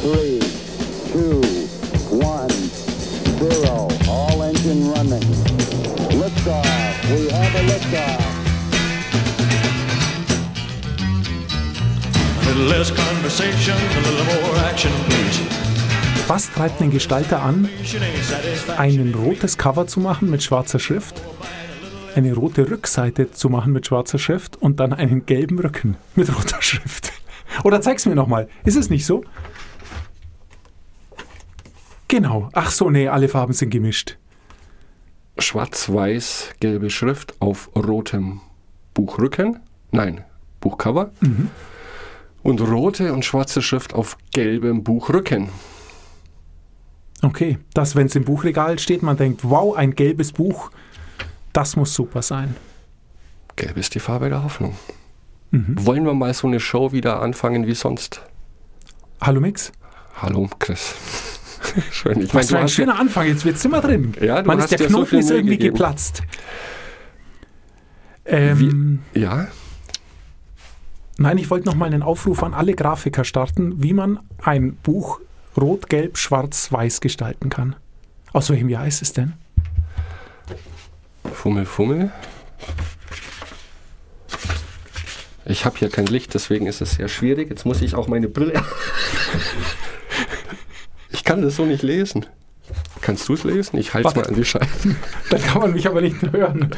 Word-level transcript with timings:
three, 0.00 0.38
two, 1.12 1.40
one, 2.16 2.50
zero. 3.38 3.88
All 4.08 4.42
engine 4.42 4.90
running. 4.92 5.22
Liftoff. 6.20 6.64
We 7.10 7.28
have 7.30 7.54
a 7.54 7.62
liftoff. 7.70 8.38
A 12.40 12.46
little 12.46 12.64
less 12.66 12.90
conversation, 12.90 13.76
little 14.04 14.24
more 14.24 14.56
action. 14.70 14.92
Was 16.26 16.50
treibt 16.52 16.80
den 16.80 16.90
Gestalter 16.90 17.40
an, 17.42 17.70
ein 18.76 19.14
rotes 19.14 19.56
Cover 19.56 19.86
zu 19.86 19.98
machen 19.98 20.28
mit 20.28 20.42
schwarzer 20.42 20.78
Schrift, 20.78 21.14
eine 22.14 22.34
rote 22.34 22.70
Rückseite 22.70 23.30
zu 23.30 23.48
machen 23.48 23.72
mit 23.72 23.86
schwarzer 23.86 24.18
Schrift 24.18 24.56
und 24.56 24.78
dann 24.78 24.92
einen 24.92 25.24
gelben 25.24 25.58
Rücken 25.58 25.96
mit 26.16 26.28
roter 26.28 26.60
Schrift? 26.60 27.17
Oder 27.64 27.80
zeig's 27.80 28.06
mir 28.06 28.14
nochmal. 28.14 28.48
Ist 28.64 28.76
es 28.76 28.90
nicht 28.90 29.06
so? 29.06 29.24
Genau. 32.08 32.48
Ach 32.52 32.70
so, 32.70 32.90
nee, 32.90 33.08
alle 33.08 33.28
Farben 33.28 33.52
sind 33.52 33.70
gemischt. 33.70 34.16
Schwarz-weiß, 35.38 36.54
gelbe 36.60 36.90
Schrift 36.90 37.40
auf 37.40 37.70
rotem 37.76 38.40
Buchrücken. 38.94 39.60
Nein, 39.92 40.24
Buchcover. 40.60 41.10
Und 42.42 42.60
rote 42.60 43.12
und 43.12 43.24
schwarze 43.24 43.62
Schrift 43.62 43.94
auf 43.94 44.16
gelbem 44.32 44.82
Buchrücken. 44.82 45.50
Okay, 47.22 47.58
dass, 47.74 47.94
wenn 47.96 48.06
es 48.06 48.16
im 48.16 48.24
Buchregal 48.24 48.78
steht, 48.78 49.02
man 49.02 49.16
denkt, 49.16 49.42
wow, 49.42 49.76
ein 49.76 49.94
gelbes 49.94 50.32
Buch, 50.32 50.70
das 51.52 51.76
muss 51.76 51.94
super 51.94 52.22
sein. 52.22 52.56
Gelb 53.56 53.76
ist 53.76 53.94
die 53.94 54.00
Farbe 54.00 54.28
der 54.28 54.44
Hoffnung. 54.44 54.76
Wollen 55.50 56.04
wir 56.04 56.14
mal 56.14 56.32
so 56.34 56.46
eine 56.46 56.60
Show 56.60 56.92
wieder 56.92 57.22
anfangen 57.22 57.66
wie 57.66 57.74
sonst? 57.74 58.22
Hallo 59.20 59.40
Mix? 59.40 59.72
Hallo, 60.20 60.48
Chris. 60.58 60.94
Schön. 61.90 62.20
Ich 62.20 62.34
Was 62.34 62.48
du 62.48 62.52
für 62.52 62.58
ein 62.58 62.64
hast 62.64 62.76
ja- 62.76 62.84
schöner 62.84 62.98
Anfang, 62.98 63.26
jetzt 63.26 63.44
wird's 63.44 63.64
immer 63.64 63.80
drin. 63.80 64.12
Ja, 64.20 64.42
du 64.42 64.46
Man 64.48 64.58
hast 64.58 64.72
ist, 64.72 64.80
der 64.80 64.88
so 64.88 64.94
Knoten 64.96 65.06
viel 65.10 65.18
ist 65.20 65.30
irgendwie 65.30 65.56
gegeben. 65.56 65.74
geplatzt. 65.74 66.22
Ähm, 68.26 69.00
Ja, 69.14 69.48
nein, 71.16 71.38
ich 71.38 71.48
wollte 71.50 71.66
noch 71.66 71.74
mal 71.74 71.86
einen 71.86 72.02
Aufruf 72.02 72.42
an 72.42 72.52
alle 72.52 72.74
Grafiker 72.74 73.24
starten, 73.24 73.82
wie 73.82 73.94
man 73.94 74.20
ein 74.42 74.74
Buch 74.76 75.20
rot, 75.56 75.88
gelb, 75.88 76.18
schwarz, 76.18 76.70
weiß 76.70 77.00
gestalten 77.00 77.48
kann. 77.48 77.74
Aus 78.32 78.50
welchem 78.50 78.68
Jahr 78.68 78.86
ist 78.86 79.00
es 79.02 79.14
denn? 79.14 79.32
Fummel, 81.32 81.64
Fummel. 81.64 82.12
Ich 85.48 85.64
habe 85.64 85.78
hier 85.78 85.88
kein 85.88 86.06
Licht, 86.06 86.34
deswegen 86.34 86.66
ist 86.66 86.82
es 86.82 86.92
sehr 86.92 87.08
schwierig. 87.08 87.48
Jetzt 87.48 87.64
muss 87.64 87.80
ich 87.80 87.94
auch 87.94 88.06
meine 88.06 88.28
Brille. 88.28 88.62
ich 91.10 91.24
kann 91.24 91.40
das 91.40 91.56
so 91.56 91.64
nicht 91.64 91.82
lesen. 91.82 92.26
Kannst 93.00 93.26
du 93.28 93.32
es 93.32 93.44
lesen? 93.44 93.78
Ich 93.78 93.94
halte 93.94 94.08
es 94.08 94.14
mal 94.14 94.26
an 94.26 94.34
die 94.34 94.44
Scheibe. 94.44 94.66
Dann 95.30 95.42
kann 95.42 95.62
man 95.62 95.72
mich 95.72 95.86
aber 95.86 96.02
nicht 96.02 96.16
hören. 96.32 96.70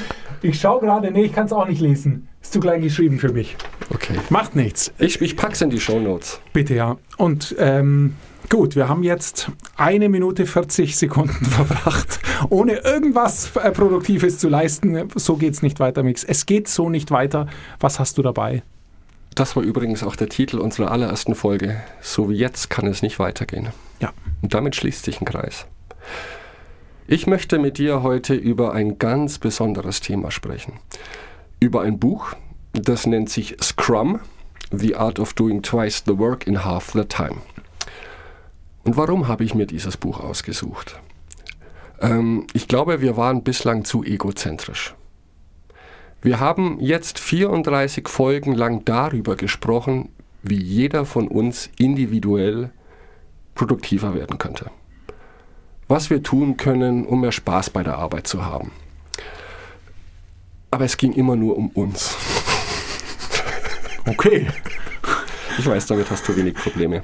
Ich 0.43 0.61
schaue 0.61 0.81
gerade, 0.81 1.11
nee, 1.11 1.25
ich 1.25 1.33
kann 1.33 1.47
es 1.47 1.53
auch 1.53 1.67
nicht 1.67 1.81
lesen. 1.81 2.29
Ist 2.41 2.53
zu 2.53 2.61
klein 2.61 2.81
geschrieben 2.81 3.19
für 3.19 3.33
mich. 3.33 3.57
Okay. 3.93 4.15
Macht 4.29 4.55
nichts. 4.55 4.93
Ich, 4.98 5.21
ich 5.21 5.37
pack's 5.37 5.61
in 5.61 5.71
die 5.71 5.81
Shownotes. 5.81 6.41
Bitte, 6.53 6.75
ja. 6.75 6.97
Und 7.17 7.57
ähm, 7.59 8.15
gut, 8.51 8.77
wir 8.77 8.89
haben 8.89 9.03
jetzt 9.03 9.51
eine 9.77 10.11
Minute 10.11 10.45
40 10.45 10.97
Sekunden 10.97 11.45
verbracht, 11.47 12.20
ohne 12.51 12.75
irgendwas 12.81 13.57
äh, 13.57 13.70
Produktives 13.70 14.39
zu 14.39 14.51
leisten. 14.51 15.09
So 15.15 15.37
geht's 15.37 15.62
nicht 15.62 15.81
weiter, 15.81 16.03
Mix. 16.03 16.25
Es 16.25 16.45
geht 16.45 16.69
so 16.69 16.91
nicht 16.91 17.11
weiter. 17.11 17.47
Was 17.79 17.98
hast 17.98 18.19
du 18.19 18.23
dabei? 18.23 18.62
Das 19.34 19.57
war 19.57 19.62
übrigens 19.62 20.03
auch 20.03 20.17
der 20.17 20.29
Titel 20.29 20.59
unserer 20.59 20.91
allerersten 20.91 21.34
Folge. 21.34 21.81
So 22.03 22.29
wie 22.29 22.34
jetzt 22.34 22.69
kann 22.69 22.87
es 22.87 23.01
nicht 23.01 23.19
weitergehen. 23.19 23.69
Ja. 24.01 24.12
Und 24.42 24.53
damit 24.53 24.77
schließt 24.77 25.05
sich 25.05 25.20
ein 25.20 25.25
Kreis. 25.25 25.67
Ich 27.07 27.27
möchte 27.27 27.59
mit 27.59 27.79
dir 27.79 28.03
heute 28.03 28.35
über 28.35 28.73
ein 28.73 28.98
ganz 28.98 29.39
besonderes 29.39 30.01
Thema 30.01 30.30
sprechen. 30.30 30.74
Über 31.61 31.83
ein 31.83 31.98
Buch, 31.98 32.35
das 32.73 33.07
nennt 33.07 33.30
sich 33.30 33.57
Scrum, 33.63 34.20
The 34.73 34.97
Art 34.97 35.19
of 35.20 35.33
Doing 35.35 35.63
Twice 35.63 36.03
the 36.07 36.19
Work 36.19 36.47
in 36.47 36.64
Half 36.64 36.91
the 36.92 37.05
Time. 37.05 37.36
Und 38.85 38.96
warum 38.96 39.29
habe 39.29 39.45
ich 39.45 39.55
mir 39.55 39.67
dieses 39.67 39.96
Buch 39.96 40.20
ausgesucht? 40.20 41.01
Ähm, 42.01 42.46
ich 42.52 42.68
glaube, 42.68 43.01
wir 43.01 43.17
waren 43.17 43.42
bislang 43.42 43.85
zu 43.85 44.02
egozentrisch. 44.02 44.95
Wir 46.23 46.41
haben 46.41 46.79
jetzt 46.80 47.18
34 47.18 48.08
Folgen 48.08 48.55
lang 48.55 48.85
darüber 48.85 49.36
gesprochen, 49.36 50.11
wie 50.42 50.61
jeder 50.61 51.07
von 51.07 51.29
uns 51.29 51.70
individuell 51.79 52.70
produktiver 53.55 54.14
werden 54.14 54.39
könnte. 54.39 54.70
Was 55.89 56.11
wir 56.11 56.23
tun 56.23 56.57
können, 56.57 57.05
um 57.05 57.23
mehr 57.23 57.33
Spaß 57.33 57.70
bei 57.70 57.83
der 57.83 57.98
Arbeit 57.98 58.27
zu 58.27 58.45
haben. 58.45 58.73
Aber 60.70 60.85
es 60.85 60.97
ging 60.97 61.12
immer 61.12 61.36
nur 61.36 61.57
um 61.57 61.68
uns. 61.70 62.17
Okay. 64.07 64.47
Ich 65.61 65.67
weiß, 65.67 65.89
damit 65.89 66.11
hast 66.11 66.27
du 66.27 66.35
wenig 66.37 66.55
Probleme. 66.55 67.03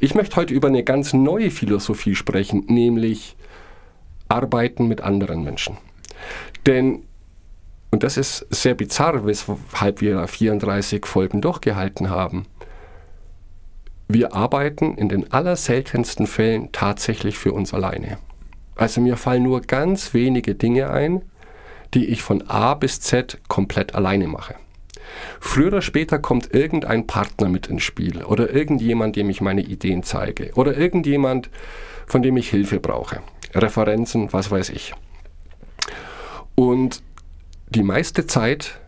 Ich 0.00 0.14
möchte 0.14 0.36
heute 0.36 0.54
über 0.54 0.68
eine 0.68 0.82
ganz 0.82 1.12
neue 1.12 1.50
Philosophie 1.50 2.14
sprechen, 2.14 2.64
nämlich 2.68 3.36
Arbeiten 4.28 4.88
mit 4.88 5.02
anderen 5.02 5.44
Menschen. 5.44 5.76
Denn, 6.64 7.02
und 7.90 8.02
das 8.02 8.16
ist 8.16 8.46
sehr 8.48 8.74
bizarr, 8.74 9.26
weshalb 9.26 10.00
wir 10.00 10.26
34 10.26 11.04
Folgen 11.04 11.42
durchgehalten 11.42 12.08
haben, 12.08 12.46
wir 14.08 14.32
arbeiten 14.32 14.94
in 14.94 15.10
den 15.10 15.30
allerseltensten 15.30 16.26
Fällen 16.26 16.72
tatsächlich 16.72 17.36
für 17.36 17.52
uns 17.52 17.74
alleine. 17.74 18.16
Also 18.74 19.02
mir 19.02 19.18
fallen 19.18 19.42
nur 19.42 19.60
ganz 19.60 20.14
wenige 20.14 20.54
Dinge 20.54 20.88
ein, 20.90 21.20
die 21.92 22.06
ich 22.06 22.22
von 22.22 22.40
A 22.48 22.72
bis 22.72 23.02
Z 23.02 23.38
komplett 23.48 23.94
alleine 23.94 24.28
mache. 24.28 24.54
Früher 25.40 25.68
oder 25.68 25.82
später 25.82 26.18
kommt 26.18 26.54
irgendein 26.54 27.06
Partner 27.06 27.48
mit 27.48 27.66
ins 27.66 27.82
Spiel 27.82 28.22
oder 28.24 28.52
irgendjemand, 28.52 29.16
dem 29.16 29.30
ich 29.30 29.40
meine 29.40 29.62
Ideen 29.62 30.02
zeige 30.02 30.52
oder 30.54 30.76
irgendjemand, 30.76 31.50
von 32.06 32.22
dem 32.22 32.36
ich 32.36 32.50
Hilfe 32.50 32.80
brauche. 32.80 33.20
Referenzen, 33.54 34.32
was 34.32 34.50
weiß 34.50 34.70
ich. 34.70 34.94
Und 36.54 37.02
die 37.68 37.82
meiste 37.82 38.26
Zeit 38.26 38.78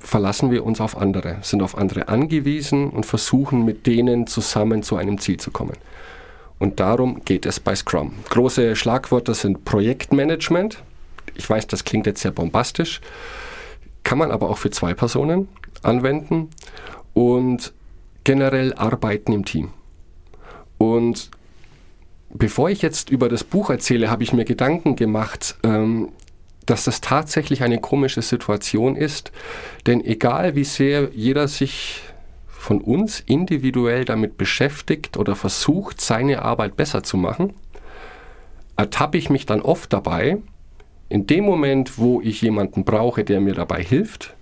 verlassen 0.00 0.50
wir 0.50 0.64
uns 0.64 0.80
auf 0.80 0.96
andere, 0.96 1.38
sind 1.42 1.62
auf 1.62 1.76
andere 1.76 2.08
angewiesen 2.08 2.90
und 2.90 3.06
versuchen 3.06 3.64
mit 3.64 3.86
denen 3.86 4.26
zusammen 4.26 4.82
zu 4.82 4.96
einem 4.96 5.18
Ziel 5.18 5.38
zu 5.38 5.50
kommen. 5.50 5.76
Und 6.58 6.80
darum 6.80 7.24
geht 7.24 7.46
es 7.46 7.60
bei 7.60 7.74
Scrum. 7.74 8.12
Große 8.30 8.74
Schlagwörter 8.74 9.34
sind 9.34 9.64
Projektmanagement. 9.64 10.82
Ich 11.36 11.48
weiß, 11.48 11.68
das 11.68 11.84
klingt 11.84 12.06
jetzt 12.06 12.22
sehr 12.22 12.32
bombastisch, 12.32 13.00
kann 14.08 14.16
man 14.16 14.30
aber 14.30 14.48
auch 14.48 14.56
für 14.56 14.70
zwei 14.70 14.94
Personen 14.94 15.48
anwenden 15.82 16.48
und 17.12 17.74
generell 18.24 18.72
Arbeiten 18.72 19.32
im 19.32 19.44
Team. 19.44 19.68
Und 20.78 21.30
bevor 22.30 22.70
ich 22.70 22.80
jetzt 22.80 23.10
über 23.10 23.28
das 23.28 23.44
Buch 23.44 23.68
erzähle, 23.68 24.10
habe 24.10 24.22
ich 24.22 24.32
mir 24.32 24.46
Gedanken 24.46 24.96
gemacht, 24.96 25.58
ähm, 25.62 26.08
dass 26.64 26.84
das 26.84 27.02
tatsächlich 27.02 27.62
eine 27.62 27.82
komische 27.82 28.22
Situation 28.22 28.96
ist, 28.96 29.30
denn 29.86 30.02
egal 30.02 30.54
wie 30.54 30.64
sehr 30.64 31.10
jeder 31.12 31.46
sich 31.46 32.00
von 32.46 32.80
uns 32.80 33.20
individuell 33.20 34.06
damit 34.06 34.38
beschäftigt 34.38 35.18
oder 35.18 35.36
versucht, 35.36 36.00
seine 36.00 36.40
Arbeit 36.40 36.78
besser 36.78 37.02
zu 37.02 37.18
machen, 37.18 37.52
ertappe 38.74 39.18
ich 39.18 39.28
mich 39.28 39.44
dann 39.44 39.60
oft 39.60 39.92
dabei, 39.92 40.38
in 41.08 41.26
dem 41.26 41.44
Moment, 41.44 41.98
wo 41.98 42.20
ich 42.20 42.42
jemanden 42.42 42.84
brauche, 42.84 43.24
der 43.24 43.40
mir 43.40 43.54
dabei 43.54 43.82
hilft, 43.82 44.34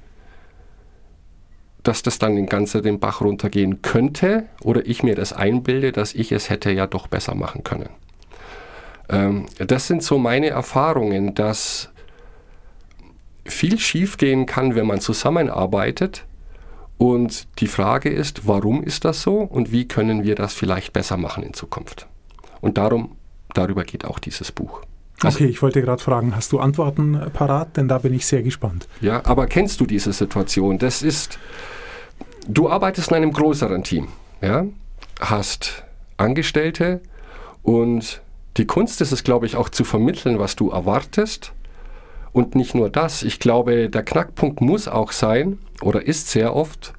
dass 1.82 2.02
das 2.02 2.18
dann 2.18 2.34
den 2.34 2.46
ganzen 2.46 2.82
den 2.82 2.98
Bach 2.98 3.20
runtergehen 3.20 3.80
könnte 3.82 4.46
oder 4.62 4.84
ich 4.86 5.04
mir 5.04 5.14
das 5.14 5.32
einbilde, 5.32 5.92
dass 5.92 6.14
ich 6.14 6.32
es 6.32 6.50
hätte 6.50 6.72
ja 6.72 6.88
doch 6.88 7.06
besser 7.06 7.36
machen 7.36 7.62
können. 7.62 7.90
Ähm, 9.08 9.46
das 9.58 9.86
sind 9.86 10.02
so 10.02 10.18
meine 10.18 10.48
Erfahrungen, 10.48 11.34
dass 11.34 11.90
viel 13.44 13.78
schiefgehen 13.78 14.46
kann, 14.46 14.74
wenn 14.74 14.86
man 14.86 15.00
zusammenarbeitet. 15.00 16.24
Und 16.98 17.46
die 17.60 17.68
Frage 17.68 18.08
ist, 18.08 18.48
warum 18.48 18.82
ist 18.82 19.04
das 19.04 19.22
so 19.22 19.38
und 19.38 19.70
wie 19.70 19.86
können 19.86 20.24
wir 20.24 20.34
das 20.34 20.54
vielleicht 20.54 20.92
besser 20.92 21.16
machen 21.16 21.44
in 21.44 21.52
Zukunft? 21.52 22.08
Und 22.60 22.78
darum, 22.78 23.16
darüber 23.54 23.84
geht 23.84 24.04
auch 24.04 24.18
dieses 24.18 24.50
Buch. 24.50 24.82
Also- 25.22 25.38
Okay, 25.38 25.46
ich 25.48 25.62
wollte 25.62 25.80
gerade 25.82 26.02
fragen, 26.02 26.36
hast 26.36 26.52
du 26.52 26.58
Antworten 26.60 27.14
äh, 27.14 27.30
parat? 27.30 27.76
Denn 27.76 27.88
da 27.88 27.98
bin 27.98 28.12
ich 28.12 28.26
sehr 28.26 28.42
gespannt. 28.42 28.86
Ja, 29.00 29.24
aber 29.24 29.46
kennst 29.46 29.80
du 29.80 29.86
diese 29.86 30.12
Situation? 30.12 30.78
Das 30.78 31.02
ist, 31.02 31.38
du 32.46 32.68
arbeitest 32.68 33.08
in 33.10 33.16
einem 33.16 33.32
größeren 33.32 33.82
Team, 33.82 34.08
ja, 34.42 34.66
hast 35.20 35.84
Angestellte 36.18 37.00
und 37.62 38.20
die 38.56 38.66
Kunst 38.66 39.00
ist 39.00 39.12
es, 39.12 39.22
glaube 39.24 39.46
ich, 39.46 39.56
auch 39.56 39.68
zu 39.68 39.84
vermitteln, 39.84 40.38
was 40.38 40.56
du 40.56 40.70
erwartest. 40.70 41.52
Und 42.32 42.54
nicht 42.54 42.74
nur 42.74 42.90
das, 42.90 43.22
ich 43.22 43.38
glaube, 43.38 43.88
der 43.88 44.02
Knackpunkt 44.02 44.60
muss 44.60 44.88
auch 44.88 45.12
sein 45.12 45.58
oder 45.80 46.06
ist 46.06 46.28
sehr 46.30 46.54
oft, 46.54 46.92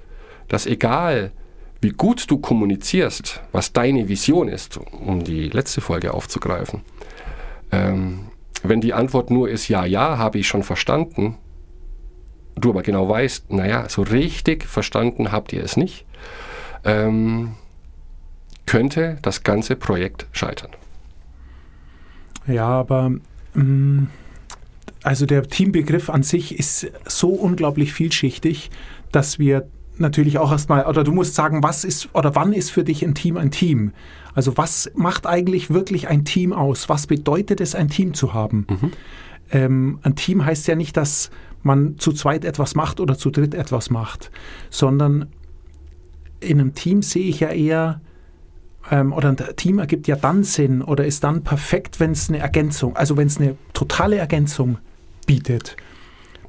dass 0.48 0.66
egal 0.66 1.32
wie 1.80 1.90
gut 1.92 2.30
du 2.32 2.40
kommunizierst, 2.40 3.42
was 3.52 3.72
deine 3.72 4.08
Vision 4.10 4.48
ist, 4.48 4.78
um 4.78 5.24
die 5.24 5.50
letzte 5.50 5.80
Folge 5.82 6.14
aufzugreifen. 6.14 6.82
Ähm, 7.72 8.30
wenn 8.64 8.82
die 8.82 8.94
Antwort 8.94 9.30
nur 9.30 9.50
ist, 9.50 9.68
ja, 9.68 9.86
ja, 9.86 10.18
habe 10.18 10.40
ich 10.40 10.48
schon 10.48 10.64
verstanden, 10.64 11.38
du 12.56 12.70
aber 12.70 12.84
genau 12.84 13.08
weißt, 13.08 13.52
naja, 13.52 13.88
so 13.90 14.02
richtig 14.02 14.66
verstanden 14.66 15.32
habt 15.32 15.54
ihr 15.54 15.64
es 15.64 15.78
nicht, 15.78 16.06
ähm, 16.84 17.54
könnte 18.66 19.18
das 19.22 19.44
ganze 19.44 19.76
Projekt 19.76 20.28
scheitern. 20.32 20.72
Ja, 22.48 22.68
aber 22.68 23.10
mh, 23.54 23.64
mm, 23.64 24.08
also 25.04 25.26
der 25.26 25.44
Teambegriff 25.44 26.10
an 26.10 26.24
sich 26.24 26.58
ist 26.60 26.92
so 27.06 27.30
unglaublich 27.30 27.94
vielschichtig, 27.94 28.72
dass 29.12 29.40
wir 29.40 29.68
natürlich 30.00 30.38
auch 30.38 30.52
erstmal, 30.52 30.86
oder 30.86 31.04
du 31.04 31.12
musst 31.12 31.36
sagen, 31.36 31.64
was 31.64 31.84
ist 31.84 32.10
oder 32.14 32.36
wann 32.36 32.54
ist 32.54 32.72
für 32.72 32.84
dich 32.84 33.04
ein 33.04 33.16
Team 33.16 33.38
ein 33.38 33.52
Team? 33.52 33.92
Also 34.34 34.58
was 34.58 34.92
macht 34.96 35.26
eigentlich 35.26 35.72
wirklich 35.72 36.08
ein 36.08 36.26
Team 36.26 36.54
aus? 36.54 36.90
Was 36.90 37.08
bedeutet 37.08 37.62
es, 37.62 37.76
ein 37.76 37.90
Team 37.90 38.14
zu 38.14 38.34
haben? 38.34 38.68
Mhm. 38.70 38.92
Ähm, 39.52 40.00
ein 40.04 40.16
Team 40.16 40.46
heißt 40.46 40.68
ja 40.68 40.76
nicht, 40.76 40.98
dass 40.98 41.30
man 41.64 41.98
zu 41.98 42.14
zweit 42.14 42.46
etwas 42.46 42.76
macht 42.76 43.00
oder 43.00 43.18
zu 43.18 43.30
dritt 43.30 43.54
etwas 43.54 43.90
macht, 43.90 44.32
sondern 44.70 45.28
in 46.40 46.60
einem 46.60 46.74
Team 46.74 47.02
sehe 47.02 47.28
ich 47.28 47.40
ja 47.40 47.50
eher, 47.50 48.02
ähm, 48.92 49.14
oder 49.14 49.30
ein 49.30 49.38
Team 49.56 49.80
ergibt 49.80 50.08
ja 50.08 50.16
dann 50.16 50.44
Sinn 50.44 50.82
oder 50.82 51.06
ist 51.06 51.24
dann 51.24 51.44
perfekt, 51.44 52.00
wenn 52.00 52.12
es 52.12 52.30
eine 52.30 52.40
Ergänzung, 52.40 52.96
also 52.96 53.18
wenn 53.18 53.28
es 53.28 53.38
eine 53.38 53.56
totale 53.74 54.18
Ergänzung 54.18 54.78
bietet. 55.26 55.78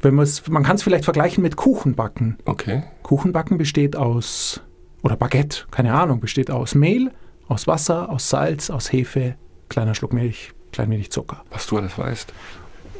Wenn 0.01 0.15
man 0.15 0.63
kann 0.63 0.77
es 0.77 0.83
vielleicht 0.83 1.05
vergleichen 1.05 1.43
mit 1.43 1.57
Kuchenbacken. 1.57 2.39
Okay. 2.45 2.83
Kuchenbacken 3.03 3.59
besteht 3.59 3.97
aus, 3.97 4.61
oder 5.03 5.17
Baguette, 5.17 5.67
keine 5.71 5.95
Ahnung, 5.95 6.21
besteht 6.21 6.51
aus 6.51 6.75
Mehl, 6.75 7.11
aus 7.49 7.67
Wasser, 7.67 8.11
aus 8.11 8.29
Salz, 8.29 8.71
aus 8.71 8.93
Hefe, 8.93 9.37
kleiner 9.69 9.95
Schluck 9.95 10.13
Milch, 10.13 10.53
klein 10.73 10.91
wenig 10.91 11.11
Zucker. 11.11 11.45
Was 11.51 11.67
du 11.67 11.79
alles 11.79 11.99
weißt. 11.99 12.33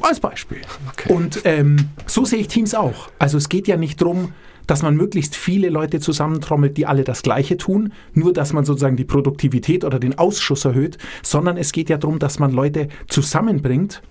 Als 0.01 0.19
Beispiel. 0.19 0.61
Okay. 0.93 1.13
Und 1.13 1.41
ähm, 1.43 1.89
so 2.05 2.23
sehe 2.23 2.39
ich 2.39 2.47
Teams 2.47 2.73
auch. 2.73 3.09
Also 3.19 3.37
es 3.37 3.49
geht 3.49 3.67
ja 3.67 3.75
nicht 3.75 4.01
darum, 4.01 4.33
dass 4.65 4.81
man 4.83 4.95
möglichst 4.95 5.35
viele 5.35 5.69
Leute 5.69 5.99
zusammentrommelt, 5.99 6.77
die 6.77 6.85
alle 6.85 7.03
das 7.03 7.23
Gleiche 7.23 7.57
tun, 7.57 7.91
nur 8.13 8.33
dass 8.33 8.53
man 8.53 8.65
sozusagen 8.65 8.97
die 8.97 9.03
Produktivität 9.03 9.83
oder 9.83 9.99
den 9.99 10.17
Ausschuss 10.17 10.63
erhöht, 10.63 10.97
sondern 11.23 11.57
es 11.57 11.71
geht 11.71 11.89
ja 11.89 11.97
darum, 11.97 12.19
dass 12.19 12.39
man 12.39 12.51
Leute 12.51 12.87
zusammenbringt, 13.07 14.01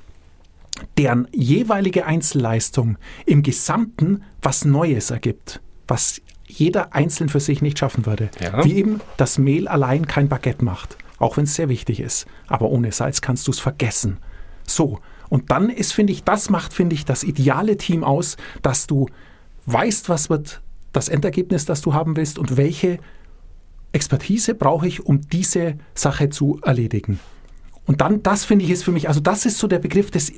deren 0.96 1.28
jeweilige 1.32 2.06
Einzelleistung 2.06 2.98
im 3.26 3.42
Gesamten 3.42 4.22
was 4.42 4.64
Neues 4.64 5.10
ergibt, 5.10 5.60
was 5.86 6.20
jeder 6.46 6.94
einzeln 6.94 7.28
für 7.28 7.40
sich 7.40 7.62
nicht 7.62 7.78
schaffen 7.78 8.06
würde. 8.06 8.30
Ja. 8.40 8.64
Wie 8.64 8.76
eben 8.76 9.00
das 9.16 9.38
Mehl 9.38 9.68
allein 9.68 10.06
kein 10.06 10.28
Baguette 10.28 10.64
macht, 10.64 10.96
auch 11.18 11.36
wenn 11.36 11.44
es 11.44 11.54
sehr 11.54 11.68
wichtig 11.68 12.00
ist. 12.00 12.26
Aber 12.46 12.70
ohne 12.70 12.90
Salz 12.92 13.20
kannst 13.20 13.46
du 13.46 13.50
es 13.50 13.60
vergessen. 13.60 14.18
So, 14.64 15.00
und 15.28 15.50
dann 15.50 15.70
ist, 15.70 15.92
finde 15.92 16.12
ich, 16.12 16.24
das 16.24 16.50
macht, 16.50 16.72
finde 16.72 16.94
ich, 16.94 17.04
das 17.04 17.22
ideale 17.22 17.76
Team 17.76 18.02
aus, 18.02 18.36
dass 18.62 18.86
du 18.86 19.06
weißt, 19.66 20.08
was 20.08 20.30
wird 20.30 20.62
das 20.92 21.08
Endergebnis, 21.08 21.66
das 21.66 21.82
du 21.82 21.92
haben 21.92 22.16
willst 22.16 22.38
und 22.38 22.56
welche 22.56 22.98
Expertise 23.92 24.54
brauche 24.54 24.86
ich, 24.86 25.04
um 25.04 25.20
diese 25.20 25.76
Sache 25.94 26.30
zu 26.30 26.60
erledigen. 26.62 27.20
Und 27.88 28.02
dann, 28.02 28.22
das 28.22 28.44
finde 28.44 28.66
ich, 28.66 28.70
ist 28.70 28.84
für 28.84 28.92
mich, 28.92 29.08
also 29.08 29.18
das 29.18 29.46
ist 29.46 29.58
so 29.58 29.66
der 29.66 29.78
Begriff 29.78 30.10
des, 30.10 30.30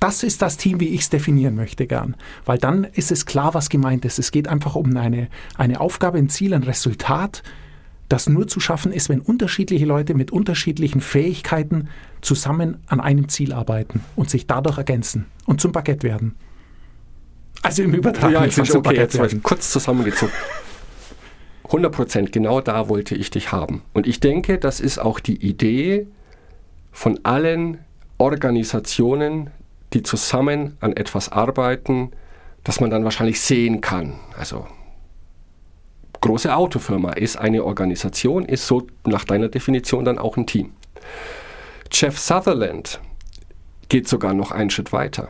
das 0.00 0.22
ist 0.22 0.40
das 0.40 0.56
Team, 0.56 0.80
wie 0.80 0.88
ich 0.88 1.02
es 1.02 1.10
definieren 1.10 1.54
möchte 1.54 1.86
gern. 1.86 2.16
Weil 2.46 2.56
dann 2.56 2.84
ist 2.84 3.12
es 3.12 3.26
klar, 3.26 3.52
was 3.52 3.68
gemeint 3.68 4.06
ist. 4.06 4.18
Es 4.18 4.32
geht 4.32 4.48
einfach 4.48 4.74
um 4.74 4.96
eine, 4.96 5.28
eine 5.58 5.78
Aufgabe, 5.82 6.16
ein 6.16 6.30
Ziel, 6.30 6.54
ein 6.54 6.62
Resultat, 6.62 7.42
das 8.08 8.30
nur 8.30 8.48
zu 8.48 8.60
schaffen 8.60 8.92
ist, 8.92 9.10
wenn 9.10 9.20
unterschiedliche 9.20 9.84
Leute 9.84 10.14
mit 10.14 10.30
unterschiedlichen 10.30 11.02
Fähigkeiten 11.02 11.88
zusammen 12.22 12.78
an 12.86 12.98
einem 12.98 13.28
Ziel 13.28 13.52
arbeiten 13.52 14.00
und 14.16 14.30
sich 14.30 14.46
dadurch 14.46 14.78
ergänzen 14.78 15.26
und 15.44 15.60
zum 15.60 15.72
Baguette 15.72 16.02
werden. 16.02 16.34
Also 17.60 17.82
im 17.82 17.92
Übertrag. 17.92 18.32
Ja, 18.32 18.46
ich 18.46 18.54
zum 18.54 18.78
okay, 18.78 18.96
jetzt 18.96 19.18
werden. 19.18 19.42
kurz 19.42 19.70
zusammengezogen. 19.70 20.32
100 21.64 21.92
Prozent, 21.92 22.32
genau 22.32 22.62
da 22.62 22.88
wollte 22.88 23.14
ich 23.14 23.30
dich 23.30 23.52
haben. 23.52 23.82
Und 23.92 24.06
ich 24.06 24.20
denke, 24.20 24.58
das 24.58 24.80
ist 24.80 24.98
auch 24.98 25.20
die 25.20 25.46
Idee 25.46 26.06
von 26.94 27.20
allen 27.24 27.78
Organisationen, 28.18 29.50
die 29.92 30.02
zusammen 30.04 30.78
an 30.80 30.96
etwas 30.96 31.30
arbeiten, 31.30 32.12
das 32.62 32.80
man 32.80 32.88
dann 32.88 33.04
wahrscheinlich 33.04 33.40
sehen 33.40 33.80
kann. 33.80 34.14
Also 34.38 34.66
große 36.20 36.54
Autofirma 36.54 37.12
ist 37.12 37.36
eine 37.36 37.64
Organisation, 37.64 38.46
ist 38.46 38.66
so 38.66 38.86
nach 39.04 39.24
deiner 39.24 39.48
Definition 39.48 40.04
dann 40.04 40.18
auch 40.18 40.36
ein 40.36 40.46
Team. 40.46 40.72
Jeff 41.92 42.18
Sutherland 42.18 43.00
geht 43.88 44.08
sogar 44.08 44.32
noch 44.32 44.52
einen 44.52 44.70
Schritt 44.70 44.92
weiter. 44.92 45.28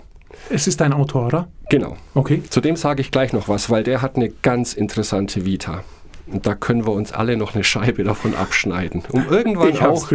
Es 0.51 0.67
ist 0.67 0.83
ein 0.83 0.93
Autor, 0.93 1.27
oder? 1.27 1.49
Genau. 1.71 1.97
Okay. 2.15 2.43
Zu 2.49 2.61
dem 2.61 2.77
sage 2.77 3.01
ich 3.01 3.11
gleich 3.11 3.33
noch 3.33 3.49
was, 3.49 3.71
weil 3.71 3.83
der 3.83 4.03
hat 4.03 4.17
eine 4.17 4.29
ganz 4.29 4.75
interessante 4.75 5.47
Vita. 5.47 5.83
Und 6.27 6.47
da 6.47 6.55
können 6.55 6.87
wir 6.87 6.93
uns 6.93 7.13
alle 7.13 7.37
noch 7.37 7.55
eine 7.55 7.65
Scheibe 7.65 8.03
davon 8.03 8.35
abschneiden, 8.35 9.03
um 9.11 9.29
irgendwann 9.29 9.69
ich 9.69 9.83
auch 9.83 10.11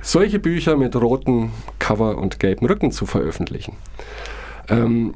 solche 0.00 0.38
Bücher 0.38 0.76
mit 0.76 0.96
rotem 0.96 1.50
Cover 1.78 2.16
und 2.16 2.38
gelbem 2.40 2.66
Rücken 2.66 2.92
zu 2.92 3.04
veröffentlichen. 3.04 3.76
Ähm, 4.68 5.14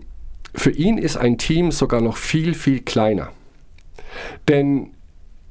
für 0.54 0.70
ihn 0.70 0.98
ist 0.98 1.16
ein 1.16 1.38
Team 1.38 1.70
sogar 1.70 2.00
noch 2.00 2.16
viel, 2.16 2.54
viel 2.54 2.80
kleiner. 2.80 3.30
Denn 4.48 4.90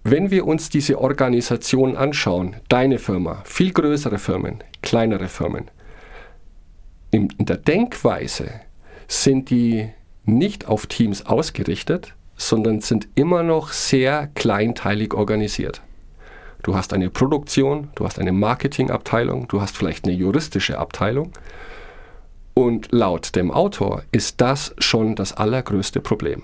wenn 0.04 0.32
wir 0.32 0.46
uns 0.46 0.70
diese 0.70 1.00
Organisation 1.00 1.98
anschauen, 1.98 2.56
deine 2.70 3.00
Firma, 3.00 3.42
viel 3.46 3.74
größere 3.74 4.20
Firmen, 4.20 4.64
kleinere 4.82 5.28
Firmen, 5.28 5.70
in, 7.12 7.30
in 7.38 7.46
der 7.46 7.58
Denkweise 7.58 8.50
sind 9.08 9.50
die 9.50 9.90
nicht 10.24 10.68
auf 10.68 10.88
Teams 10.88 11.26
ausgerichtet, 11.26 12.14
sondern 12.38 12.82
sind 12.82 13.08
immer 13.16 13.44
noch 13.44 13.72
sehr 13.74 14.28
kleinteilig 14.36 15.14
organisiert. 15.14 15.82
Du 16.64 16.76
hast 16.76 16.94
eine 16.94 17.10
Produktion, 17.10 17.90
du 17.96 18.06
hast 18.06 18.20
eine 18.20 18.32
Marketingabteilung, 18.32 19.48
du 19.48 19.62
hast 19.62 19.76
vielleicht 19.76 20.06
eine 20.06 20.16
juristische 20.16 20.78
Abteilung. 20.78 21.32
Und 22.54 22.90
laut 22.92 23.36
dem 23.36 23.52
Autor 23.52 24.04
ist 24.12 24.42
das 24.42 24.74
schon 24.80 25.16
das 25.16 25.34
allergrößte 25.34 26.00
Problem. 26.00 26.44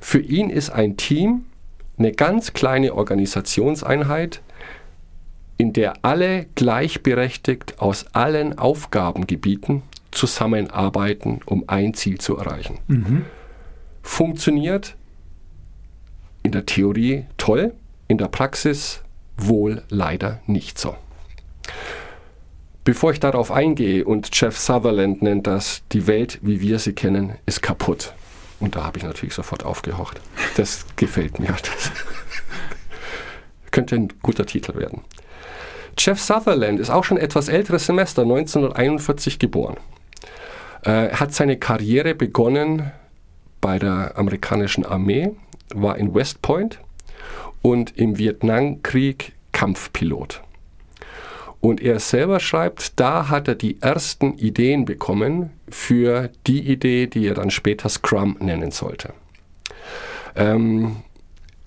Für 0.00 0.20
ihn 0.20 0.50
ist 0.50 0.70
ein 0.70 0.96
Team 0.96 1.44
eine 1.98 2.12
ganz 2.12 2.52
kleine 2.52 2.94
Organisationseinheit, 2.94 4.40
in 5.58 5.72
der 5.72 5.94
alle 6.02 6.46
gleichberechtigt 6.54 7.78
aus 7.80 8.06
allen 8.14 8.58
Aufgabengebieten 8.58 9.82
zusammenarbeiten, 10.10 11.40
um 11.46 11.64
ein 11.68 11.94
Ziel 11.94 12.18
zu 12.18 12.36
erreichen. 12.36 12.78
Mhm. 12.88 13.24
Funktioniert 14.02 14.96
in 16.42 16.52
der 16.52 16.66
Theorie 16.66 17.26
toll, 17.36 17.74
in 18.08 18.18
der 18.18 18.28
Praxis 18.28 19.02
wohl 19.36 19.82
leider 19.88 20.40
nicht 20.46 20.78
so. 20.78 20.94
Bevor 22.84 23.12
ich 23.12 23.20
darauf 23.20 23.52
eingehe 23.52 24.04
und 24.04 24.28
Jeff 24.32 24.58
Sutherland 24.58 25.22
nennt 25.22 25.46
das, 25.46 25.82
die 25.92 26.06
Welt, 26.06 26.40
wie 26.42 26.60
wir 26.60 26.80
sie 26.80 26.94
kennen, 26.94 27.34
ist 27.46 27.62
kaputt. 27.62 28.12
Und 28.58 28.74
da 28.76 28.84
habe 28.84 28.98
ich 28.98 29.04
natürlich 29.04 29.34
sofort 29.34 29.64
aufgehorcht. 29.64 30.20
Das 30.56 30.84
gefällt 30.96 31.38
mir. 31.38 31.48
Das 31.48 31.92
könnte 33.70 33.96
ein 33.96 34.08
guter 34.22 34.46
Titel 34.46 34.76
werden. 34.76 35.02
Jeff 35.98 36.20
Sutherland 36.20 36.80
ist 36.80 36.90
auch 36.90 37.04
schon 37.04 37.18
etwas 37.18 37.48
älteres 37.48 37.86
Semester, 37.86 38.22
1941 38.22 39.38
geboren. 39.38 39.76
Er 40.82 41.20
hat 41.20 41.32
seine 41.32 41.58
Karriere 41.58 42.14
begonnen 42.14 42.90
bei 43.60 43.78
der 43.78 44.16
amerikanischen 44.16 44.84
Armee, 44.84 45.30
war 45.74 45.96
in 45.98 46.14
West 46.14 46.42
Point 46.42 46.78
und 47.62 47.96
im 47.96 48.18
Vietnamkrieg 48.18 49.32
Kampfpilot. 49.52 50.42
Und 51.60 51.80
er 51.80 52.00
selber 52.00 52.40
schreibt, 52.40 52.98
da 52.98 53.28
hat 53.28 53.46
er 53.46 53.54
die 53.54 53.80
ersten 53.80 54.34
Ideen 54.34 54.84
bekommen 54.84 55.50
für 55.68 56.30
die 56.48 56.60
Idee, 56.60 57.06
die 57.06 57.26
er 57.28 57.34
dann 57.34 57.50
später 57.50 57.88
Scrum 57.88 58.36
nennen 58.40 58.72
sollte. 58.72 59.12
Ähm, 60.34 60.96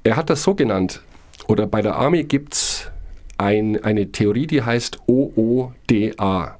er 0.03 0.17
hat 0.17 0.29
das 0.29 0.43
so 0.43 0.53
genannt, 0.53 1.01
oder 1.47 1.65
bei 1.67 1.81
der 1.81 1.95
Army 1.95 2.23
gibt 2.23 2.55
es 2.55 2.91
ein, 3.37 3.83
eine 3.83 4.11
Theorie, 4.11 4.47
die 4.47 4.63
heißt 4.63 4.99
OODA. 5.07 6.57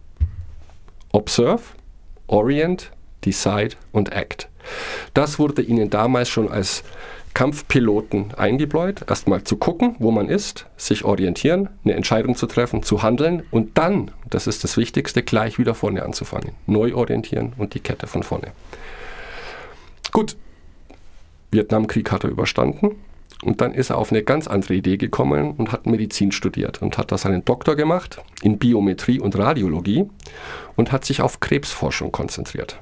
Observe, 1.12 1.62
Orient, 2.28 2.92
Decide 3.24 3.76
und 3.92 4.12
Act. 4.12 4.50
Das 5.14 5.40
wurde 5.40 5.62
ihnen 5.62 5.90
damals 5.90 6.30
schon 6.30 6.50
als 6.50 6.84
Kampfpiloten 7.36 8.34
eingebläut, 8.36 9.08
erstmal 9.10 9.44
zu 9.44 9.58
gucken, 9.58 9.96
wo 10.00 10.10
man 10.10 10.30
ist, 10.30 10.68
sich 10.78 11.04
orientieren, 11.04 11.70
eine 11.84 11.94
Entscheidung 11.94 12.36
zu 12.36 12.48
treffen, 12.48 12.82
zu 12.82 13.04
handeln 13.04 13.44
und 13.52 13.78
dann, 13.78 14.12
das 14.30 14.48
ist 14.48 14.64
das 14.64 14.78
Wichtigste, 14.78 15.22
gleich 15.22 15.60
wieder 15.60 15.76
vorne 15.76 16.04
anzufangen. 16.04 16.54
Neu 16.66 16.96
orientieren 16.96 17.52
und 17.58 17.74
die 17.74 17.82
Kette 17.82 18.08
von 18.08 18.24
vorne. 18.24 18.54
Gut, 20.14 20.38
Vietnamkrieg 21.52 22.10
hat 22.10 22.24
er 22.24 22.30
überstanden 22.30 22.96
Und 23.44 23.60
dann 23.60 23.74
ist 23.74 23.90
er 23.90 23.98
auf 23.98 24.12
eine 24.12 24.24
ganz 24.24 24.48
andere 24.48 24.76
Idee 24.76 24.96
gekommen 24.96 25.56
und 25.58 25.74
hat 25.74 25.86
Medizin 25.86 26.32
studiert 26.32 26.82
und 26.82 26.98
hat 26.98 27.12
da 27.12 27.18
seinen 27.18 27.44
Doktor 27.44 27.76
gemacht 27.76 28.22
in 28.44 28.58
Biometrie 28.60 29.20
und 29.20 29.38
Radiologie 29.38 30.10
und 30.78 30.94
hat 30.94 31.04
sich 31.04 31.22
auf 31.22 31.42
Krebsforschung 31.42 32.14
konzentriert. 32.14 32.80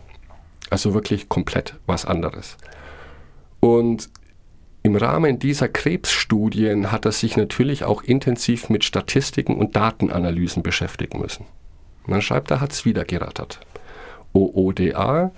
Also 0.69 0.93
wirklich 0.93 1.27
komplett 1.27 1.75
was 1.87 2.05
anderes. 2.05 2.57
Und 3.59 4.09
im 4.83 4.97
Rahmen 4.97 5.39
dieser 5.39 5.69
Krebsstudien 5.69 6.91
hat 6.91 7.05
er 7.05 7.13
sich 7.13 7.37
natürlich 7.37 7.85
auch 7.85 8.03
intensiv 8.03 8.69
mit 8.69 8.83
Statistiken 8.83 9.55
und 9.55 9.77
Datenanalysen 9.77 10.61
beschäftigen 10.61 11.19
müssen. 11.19 11.45
Dann 12.05 12.21
schreibt 12.21 12.51
er, 12.51 12.59
hat 12.59 12.73
es 12.73 12.83
wieder 12.83 13.05
gerattert. 13.05 13.61
OODA 14.33 15.31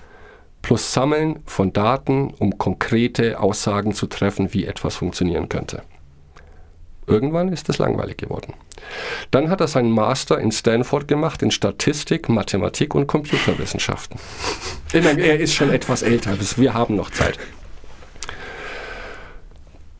plus 0.63 0.93
Sammeln 0.93 1.41
von 1.45 1.73
Daten, 1.73 2.33
um 2.39 2.57
konkrete 2.57 3.39
Aussagen 3.39 3.93
zu 3.93 4.07
treffen, 4.07 4.51
wie 4.55 4.65
etwas 4.65 4.95
funktionieren 4.95 5.47
könnte. 5.47 5.83
Irgendwann 7.05 7.49
ist 7.49 7.69
es 7.69 7.77
langweilig 7.77 8.17
geworden. 8.17 8.53
Dann 9.29 9.51
hat 9.51 9.61
er 9.61 9.67
seinen 9.67 9.91
Master 9.91 10.39
in 10.39 10.51
Stanford 10.51 11.07
gemacht 11.07 11.43
in 11.43 11.51
Statistik, 11.51 12.29
Mathematik 12.29 12.95
und 12.95 13.05
Computerwissenschaften. 13.05 14.19
Er 14.91 15.39
ist 15.39 15.53
schon 15.53 15.69
etwas 15.69 16.01
älter, 16.01 16.35
wir 16.57 16.73
haben 16.73 16.95
noch 16.95 17.11
Zeit. 17.11 17.37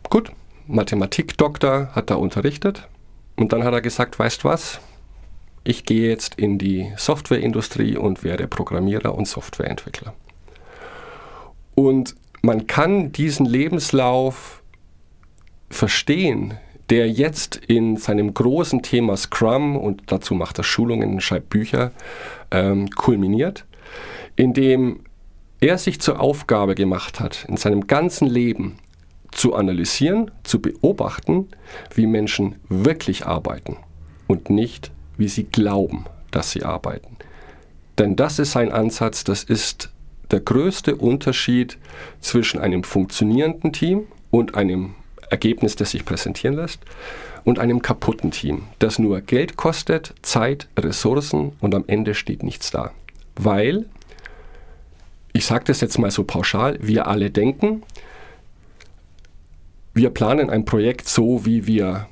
Gut, 0.10 0.32
Mathematikdoktor 0.68 1.90
hat 1.94 2.10
er 2.10 2.20
unterrichtet 2.20 2.88
und 3.36 3.54
dann 3.54 3.64
hat 3.64 3.74
er 3.74 3.82
gesagt, 3.82 4.18
weißt 4.18 4.46
was, 4.46 4.80
ich 5.64 5.84
gehe 5.84 6.10
jetzt 6.10 6.36
in 6.36 6.58
die 6.58 6.92
Softwareindustrie 6.96 7.98
und 7.98 8.24
werde 8.24 8.48
Programmierer 8.48 9.16
und 9.16 9.28
Softwareentwickler. 9.28 10.14
Und 11.74 12.16
man 12.42 12.68
kann 12.68 13.12
diesen 13.12 13.46
Lebenslauf 13.46 14.62
verstehen, 15.70 16.54
der 16.90 17.10
jetzt 17.10 17.56
in 17.56 17.98
seinem 17.98 18.34
großen 18.34 18.84
Thema 18.84 19.18
Scrum 19.18 19.76
und 19.76 20.04
dazu 20.12 20.36
macht 20.36 20.60
er 20.60 20.64
Schulungen, 20.64 21.20
schreibt 21.20 21.50
Bücher, 21.50 21.92
ähm, 22.52 22.90
kulminiert, 22.92 23.66
indem 24.36 25.00
er 25.60 25.80
sich 25.80 26.00
zur 26.00 26.20
Aufgabe 26.20 26.76
gemacht 26.76 27.20
hat, 27.20 27.46
in 27.50 27.58
seinem 27.58 27.88
ganzen 27.88 28.28
Leben 28.28 28.78
zu 29.36 29.54
analysieren, 29.54 30.32
zu 30.44 30.62
beobachten, 30.62 31.50
wie 31.94 32.08
Menschen 32.08 32.56
wirklich 32.70 33.26
arbeiten 33.28 33.78
und 34.28 34.50
nicht, 34.50 34.92
wie 35.18 35.28
sie 35.28 35.44
glauben, 35.44 36.06
dass 36.32 36.52
sie 36.52 36.64
arbeiten. 36.64 37.18
Denn 37.98 38.16
das 38.16 38.40
ist 38.40 38.54
sein 38.54 38.72
Ansatz, 38.72 39.24
das 39.24 39.44
ist 39.44 39.90
der 40.32 40.40
größte 40.40 40.96
Unterschied 40.96 41.78
zwischen 42.20 42.60
einem 42.60 42.84
funktionierenden 42.84 43.74
Team 43.74 44.04
und 44.32 44.56
einem 44.56 44.96
Ergebnis, 45.30 45.76
das 45.76 45.92
sich 45.92 46.06
präsentieren 46.06 46.56
lässt, 46.56 46.80
und 47.44 47.60
einem 47.60 47.82
kaputten 47.82 48.32
Team, 48.32 48.64
das 48.80 49.00
nur 49.00 49.22
Geld 49.22 49.56
kostet, 49.56 50.14
Zeit, 50.24 50.68
Ressourcen 50.78 51.54
und 51.60 51.76
am 51.76 51.84
Ende 51.88 52.16
steht 52.16 52.42
nichts 52.42 52.72
da. 52.72 52.92
Weil, 53.36 53.86
ich 55.32 55.46
sage 55.46 55.66
das 55.66 55.82
jetzt 55.82 56.00
mal 56.00 56.10
so 56.10 56.24
pauschal, 56.24 56.80
wir 56.82 57.08
alle 57.08 57.30
denken, 57.30 57.84
wir 59.96 60.10
planen 60.10 60.50
ein 60.50 60.66
Projekt 60.66 61.08
so, 61.08 61.46
wie 61.46 61.66
wir 61.66 62.08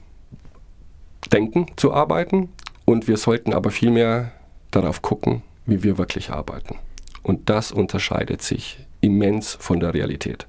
denken 1.32 1.68
zu 1.76 1.94
arbeiten 1.94 2.50
und 2.86 3.08
wir 3.08 3.18
sollten 3.18 3.54
aber 3.54 3.72
vielmehr 3.72 4.32
darauf 4.72 5.02
gucken, 5.02 5.44
wie 5.66 5.84
wir 5.84 5.98
wirklich 5.98 6.32
arbeiten. 6.32 6.78
Und 7.22 7.50
das 7.50 7.72
unterscheidet 7.72 8.42
sich 8.42 8.80
immens 9.02 9.58
von 9.60 9.82
der 9.82 9.94
Realität. 9.94 10.48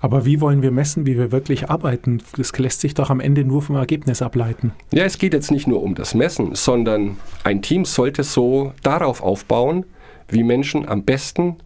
Aber 0.00 0.24
wie 0.24 0.40
wollen 0.40 0.60
wir 0.60 0.72
messen, 0.72 1.06
wie 1.06 1.16
wir 1.16 1.32
wirklich 1.32 1.70
arbeiten? 1.70 2.20
Das 2.36 2.56
lässt 2.58 2.80
sich 2.80 2.94
doch 2.94 3.10
am 3.10 3.20
Ende 3.20 3.44
nur 3.44 3.62
vom 3.62 3.76
Ergebnis 3.76 4.20
ableiten. 4.20 4.72
Ja, 4.92 5.04
es 5.04 5.18
geht 5.18 5.32
jetzt 5.32 5.50
nicht 5.50 5.66
nur 5.66 5.82
um 5.82 5.94
das 5.94 6.14
Messen, 6.14 6.54
sondern 6.54 7.16
ein 7.44 7.62
Team 7.62 7.84
sollte 7.84 8.24
so 8.24 8.72
darauf 8.82 9.22
aufbauen, 9.22 9.86
wie 10.28 10.42
Menschen 10.42 10.86
am 10.88 11.04
besten 11.04 11.56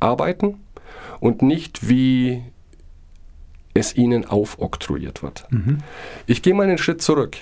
arbeiten 0.00 0.56
und 1.20 1.42
nicht 1.42 1.88
wie 1.88 2.42
es 3.78 3.96
ihnen 3.96 4.24
aufoktroyiert 4.24 5.22
wird. 5.22 5.46
Mhm. 5.50 5.78
Ich 6.26 6.42
gehe 6.42 6.54
mal 6.54 6.64
einen 6.64 6.78
Schritt 6.78 7.02
zurück. 7.02 7.36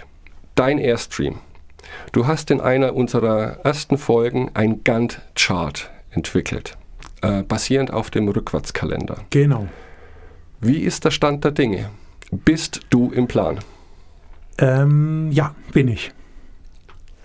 Dein 0.55 0.79
Airstream. 0.79 1.41
Du 2.13 2.27
hast 2.27 2.51
in 2.51 2.61
einer 2.61 2.95
unserer 2.95 3.59
ersten 3.65 3.99
Folgen 3.99 4.51
ein 4.55 4.83
Gantt-Chart 4.85 5.91
entwickelt, 6.11 6.77
äh, 7.23 7.43
basierend 7.43 7.93
auf 7.93 8.11
dem 8.11 8.29
Rückwärtskalender. 8.29 9.19
Genau. 9.31 9.69
Wie 10.61 10.79
ist 10.79 11.05
der 11.05 11.11
Stand 11.11 11.45
der 11.45 11.53
Dinge? 11.53 11.91
Bist 12.31 12.81
du 12.91 13.11
im 13.13 13.29
Plan? 13.29 13.61
Ähm, 14.59 15.31
ja, 15.33 15.55
bin 15.73 15.89
ich. 15.89 16.13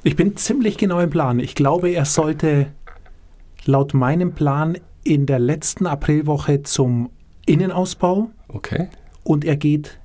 Ich 0.03 0.15
bin 0.15 0.35
ziemlich 0.35 0.77
genau 0.77 0.99
im 0.99 1.09
Plan. 1.09 1.39
Ich 1.39 1.55
glaube, 1.55 1.89
er 1.89 2.05
sollte 2.05 2.67
laut 3.65 3.93
meinem 3.93 4.33
Plan 4.33 4.77
in 5.03 5.25
der 5.25 5.39
letzten 5.39 5.87
Aprilwoche 5.87 6.63
zum 6.63 7.09
Innenausbau. 7.45 8.29
Okay. 8.47 8.89
Und 9.23 9.45
er 9.45 9.57
geht 9.57 9.99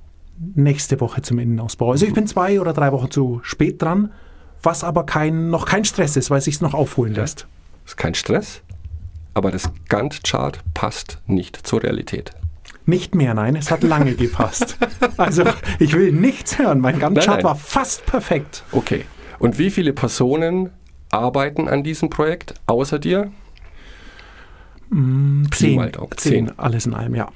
nächste 0.55 1.01
Woche 1.01 1.21
zum 1.21 1.39
Innenausbau. 1.39 1.91
Also 1.91 2.05
ich 2.05 2.13
bin 2.13 2.27
zwei 2.27 2.61
oder 2.61 2.73
drei 2.73 2.91
Wochen 2.91 3.09
zu 3.09 3.39
spät 3.43 3.81
dran, 3.81 4.11
was 4.61 4.83
aber 4.83 5.05
kein, 5.05 5.49
noch 5.49 5.65
kein 5.65 5.85
Stress 5.85 6.15
ist, 6.15 6.29
weil 6.29 6.39
es 6.39 6.45
sich 6.45 6.61
noch 6.61 6.73
aufholen 6.73 7.13
lässt. 7.13 7.47
Das 7.83 7.93
ist 7.93 7.97
kein 7.97 8.13
Stress? 8.13 8.61
aber 9.37 9.51
das 9.51 9.69
Gantt-Chart 9.87 10.59
passt 10.73 11.19
nicht 11.27 11.55
zur 11.55 11.83
Realität. 11.83 12.31
Nicht 12.87 13.13
mehr, 13.13 13.35
nein, 13.35 13.55
es 13.55 13.69
hat 13.69 13.83
lange 13.83 14.15
gepasst. 14.15 14.77
Also 15.17 15.43
ich 15.79 15.93
will 15.93 16.11
nichts 16.11 16.59
hören, 16.59 16.79
mein 16.79 16.99
Gantt-Chart 16.99 17.43
war 17.43 17.55
fast 17.55 18.05
perfekt. 18.05 18.63
Okay, 18.71 19.05
und 19.39 19.57
wie 19.57 19.69
viele 19.69 19.93
Personen 19.93 20.71
arbeiten 21.11 21.67
an 21.67 21.83
diesem 21.83 22.09
Projekt 22.09 22.55
außer 22.65 22.99
dir? 22.99 23.31
Mm, 24.89 25.45
zehn, 25.51 25.91
zehn, 26.17 26.59
alles 26.59 26.85
in 26.85 26.93
allem, 26.93 27.15
ja. 27.15 27.29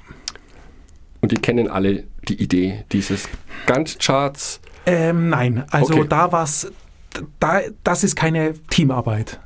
Und 1.22 1.32
die 1.32 1.36
kennen 1.36 1.68
alle 1.68 2.04
die 2.28 2.42
Idee 2.42 2.84
dieses 2.92 3.28
Gantt-Charts? 3.66 4.60
Ähm, 4.84 5.30
nein, 5.30 5.64
also 5.70 5.94
okay. 5.94 6.06
da 6.08 6.32
war 6.32 6.44
es, 6.44 6.70
da, 7.40 7.60
das 7.84 8.04
ist 8.04 8.16
keine 8.16 8.54
Teamarbeit 8.68 9.40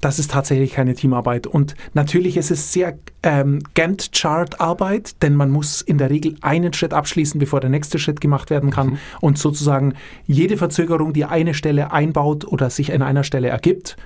das 0.00 0.18
ist 0.18 0.30
tatsächlich 0.30 0.72
keine 0.72 0.94
Teamarbeit. 0.94 1.46
Und 1.46 1.74
natürlich 1.94 2.36
ist 2.36 2.50
es 2.50 2.72
sehr 2.72 2.98
ähm, 3.22 3.60
Gantt-Chart-Arbeit, 3.74 5.22
denn 5.22 5.34
man 5.34 5.50
muss 5.50 5.80
in 5.80 5.98
der 5.98 6.10
Regel 6.10 6.36
einen 6.40 6.72
Schritt 6.72 6.94
abschließen, 6.94 7.38
bevor 7.38 7.60
der 7.60 7.70
nächste 7.70 7.98
Schritt 7.98 8.20
gemacht 8.20 8.50
werden 8.50 8.70
kann. 8.70 8.90
Mhm. 8.90 8.98
Und 9.20 9.38
sozusagen 9.38 9.94
jede 10.26 10.56
Verzögerung, 10.56 11.12
die 11.12 11.24
eine 11.24 11.54
Stelle 11.54 11.92
einbaut 11.92 12.44
oder 12.44 12.70
sich 12.70 12.90
in 12.90 13.02
einer 13.02 13.24
Stelle 13.24 13.48
ergibt, 13.48 13.96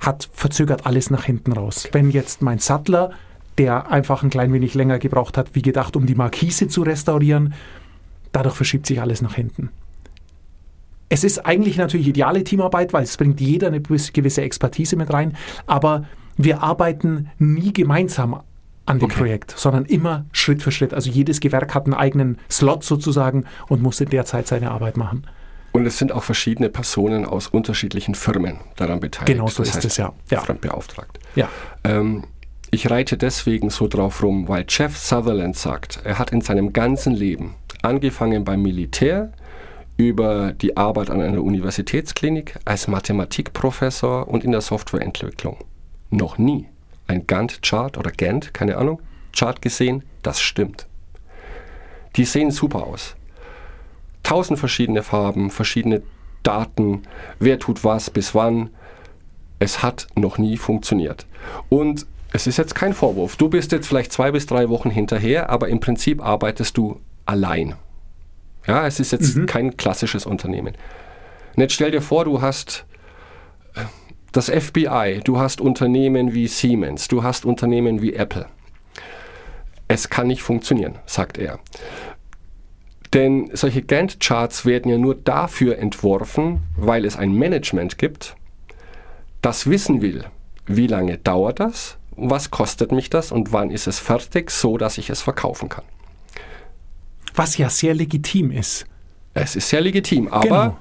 hat 0.00 0.28
verzögert 0.32 0.84
alles 0.84 1.10
nach 1.10 1.24
hinten 1.24 1.52
raus. 1.52 1.88
Wenn 1.92 2.10
jetzt 2.10 2.42
mein 2.42 2.58
Sattler, 2.58 3.12
der 3.58 3.90
einfach 3.90 4.22
ein 4.22 4.30
klein 4.30 4.52
wenig 4.52 4.74
länger 4.74 4.98
gebraucht 4.98 5.36
hat, 5.36 5.54
wie 5.54 5.62
gedacht, 5.62 5.96
um 5.96 6.06
die 6.06 6.14
Markise 6.14 6.68
zu 6.68 6.82
restaurieren, 6.82 7.54
dadurch 8.32 8.54
verschiebt 8.54 8.86
sich 8.86 9.00
alles 9.00 9.22
nach 9.22 9.34
hinten. 9.34 9.70
Es 11.08 11.24
ist 11.24 11.44
eigentlich 11.44 11.76
natürlich 11.76 12.08
ideale 12.08 12.42
Teamarbeit, 12.42 12.94
weil 12.94 13.02
es 13.04 13.16
bringt 13.16 13.40
jeder 13.40 13.66
eine 13.66 13.82
gewisse 13.82 14.42
Expertise 14.42 14.96
mit 14.96 15.12
rein, 15.12 15.36
aber 15.66 16.06
wir 16.38 16.62
arbeiten 16.62 17.28
nie 17.38 17.72
gemeinsam 17.72 18.42
an 18.86 18.98
dem 18.98 19.04
okay. 19.04 19.18
Projekt, 19.18 19.54
sondern 19.56 19.84
immer 19.84 20.24
Schritt 20.32 20.62
für 20.62 20.72
Schritt. 20.72 20.94
Also 20.94 21.10
jedes 21.10 21.40
Gewerk 21.40 21.74
hat 21.74 21.84
einen 21.84 21.94
eigenen 21.94 22.38
Slot 22.50 22.82
sozusagen 22.82 23.44
und 23.68 23.82
muss 23.82 24.00
in 24.00 24.08
der 24.08 24.24
Zeit 24.24 24.46
seine 24.46 24.70
Arbeit 24.70 24.96
machen. 24.96 25.26
Und 25.72 25.86
es 25.86 25.98
sind 25.98 26.12
auch 26.12 26.22
verschiedene 26.22 26.68
Personen 26.68 27.24
aus 27.24 27.46
unterschiedlichen 27.46 28.14
Firmen 28.14 28.58
daran 28.76 29.00
beteiligt. 29.00 29.38
Genau 29.38 29.48
so 29.48 29.62
das 29.62 29.76
ist 29.76 29.84
es, 29.84 29.96
ja. 29.96 30.12
ja. 30.30 30.40
Fremdbeauftragt. 30.40 31.18
Ja. 31.34 31.48
Ähm, 31.84 32.24
ich 32.72 32.90
reite 32.90 33.18
deswegen 33.18 33.68
so 33.68 33.86
drauf 33.86 34.22
rum, 34.22 34.48
weil 34.48 34.64
Jeff 34.66 34.96
Sutherland 34.96 35.56
sagt, 35.56 36.00
er 36.04 36.18
hat 36.18 36.32
in 36.32 36.40
seinem 36.40 36.72
ganzen 36.72 37.12
Leben, 37.12 37.54
angefangen 37.82 38.44
beim 38.44 38.62
Militär, 38.62 39.30
über 39.98 40.52
die 40.52 40.76
Arbeit 40.78 41.10
an 41.10 41.20
einer 41.20 41.42
Universitätsklinik 41.42 42.58
als 42.64 42.88
Mathematikprofessor 42.88 44.26
und 44.26 44.42
in 44.42 44.52
der 44.52 44.62
Softwareentwicklung. 44.62 45.58
Noch 46.10 46.38
nie 46.38 46.66
ein 47.08 47.26
Gantt-Chart 47.26 47.98
oder 47.98 48.10
Gantt, 48.10 48.54
keine 48.54 48.78
Ahnung, 48.78 49.02
Chart 49.36 49.60
gesehen, 49.60 50.02
das 50.22 50.40
stimmt. 50.40 50.86
Die 52.16 52.24
sehen 52.24 52.50
super 52.50 52.86
aus. 52.86 53.16
Tausend 54.22 54.58
verschiedene 54.58 55.02
Farben, 55.02 55.50
verschiedene 55.50 56.02
Daten, 56.42 57.02
wer 57.38 57.58
tut 57.58 57.84
was, 57.84 58.08
bis 58.08 58.34
wann. 58.34 58.70
Es 59.58 59.82
hat 59.82 60.06
noch 60.14 60.38
nie 60.38 60.56
funktioniert. 60.56 61.26
Und 61.68 62.06
es 62.32 62.46
ist 62.46 62.56
jetzt 62.56 62.74
kein 62.74 62.94
Vorwurf. 62.94 63.36
Du 63.36 63.48
bist 63.48 63.72
jetzt 63.72 63.86
vielleicht 63.86 64.12
zwei 64.12 64.30
bis 64.30 64.46
drei 64.46 64.68
Wochen 64.68 64.90
hinterher, 64.90 65.50
aber 65.50 65.68
im 65.68 65.80
Prinzip 65.80 66.24
arbeitest 66.24 66.76
du 66.76 67.00
allein. 67.26 67.74
Ja, 68.66 68.86
es 68.86 69.00
ist 69.00 69.12
jetzt 69.12 69.36
mhm. 69.36 69.46
kein 69.46 69.76
klassisches 69.76 70.24
Unternehmen. 70.24 70.74
Und 71.54 71.60
jetzt 71.60 71.74
stell 71.74 71.90
dir 71.90 72.00
vor, 72.00 72.24
du 72.24 72.40
hast 72.40 72.86
äh, 73.74 73.80
das 74.32 74.48
FBI, 74.48 75.20
du 75.24 75.38
hast 75.38 75.60
Unternehmen 75.60 76.32
wie 76.32 76.46
Siemens, 76.48 77.08
du 77.08 77.22
hast 77.22 77.44
Unternehmen 77.44 78.00
wie 78.00 78.14
Apple. 78.14 78.46
Es 79.88 80.08
kann 80.08 80.28
nicht 80.28 80.42
funktionieren, 80.42 80.98
sagt 81.04 81.36
er. 81.36 81.58
Denn 83.12 83.50
solche 83.52 83.82
Gantt-Charts 83.82 84.64
werden 84.64 84.90
ja 84.90 84.96
nur 84.96 85.14
dafür 85.14 85.78
entworfen, 85.78 86.62
weil 86.76 87.04
es 87.04 87.16
ein 87.16 87.34
Management 87.34 87.98
gibt, 87.98 88.36
das 89.42 89.68
wissen 89.68 90.00
will, 90.00 90.24
wie 90.64 90.86
lange 90.86 91.18
dauert 91.18 91.60
das, 91.60 91.98
was 92.16 92.50
kostet 92.50 92.92
mich 92.92 93.10
das 93.10 93.32
und 93.32 93.52
wann 93.52 93.70
ist 93.70 93.86
es 93.86 93.98
fertig, 93.98 94.50
so 94.50 94.76
dass 94.78 94.98
ich 94.98 95.10
es 95.10 95.22
verkaufen 95.22 95.68
kann. 95.68 95.84
Was 97.34 97.56
ja 97.56 97.70
sehr 97.70 97.94
legitim 97.94 98.50
ist. 98.50 98.86
Es 99.34 99.56
ist 99.56 99.68
sehr 99.68 99.80
legitim, 99.80 100.28
aber 100.28 100.42
Genau. 100.62 100.76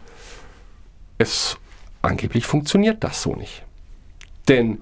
es 1.17 1.57
angeblich 2.01 2.45
funktioniert 2.45 3.03
das 3.03 3.21
so 3.21 3.35
nicht. 3.35 3.63
Denn, 4.47 4.81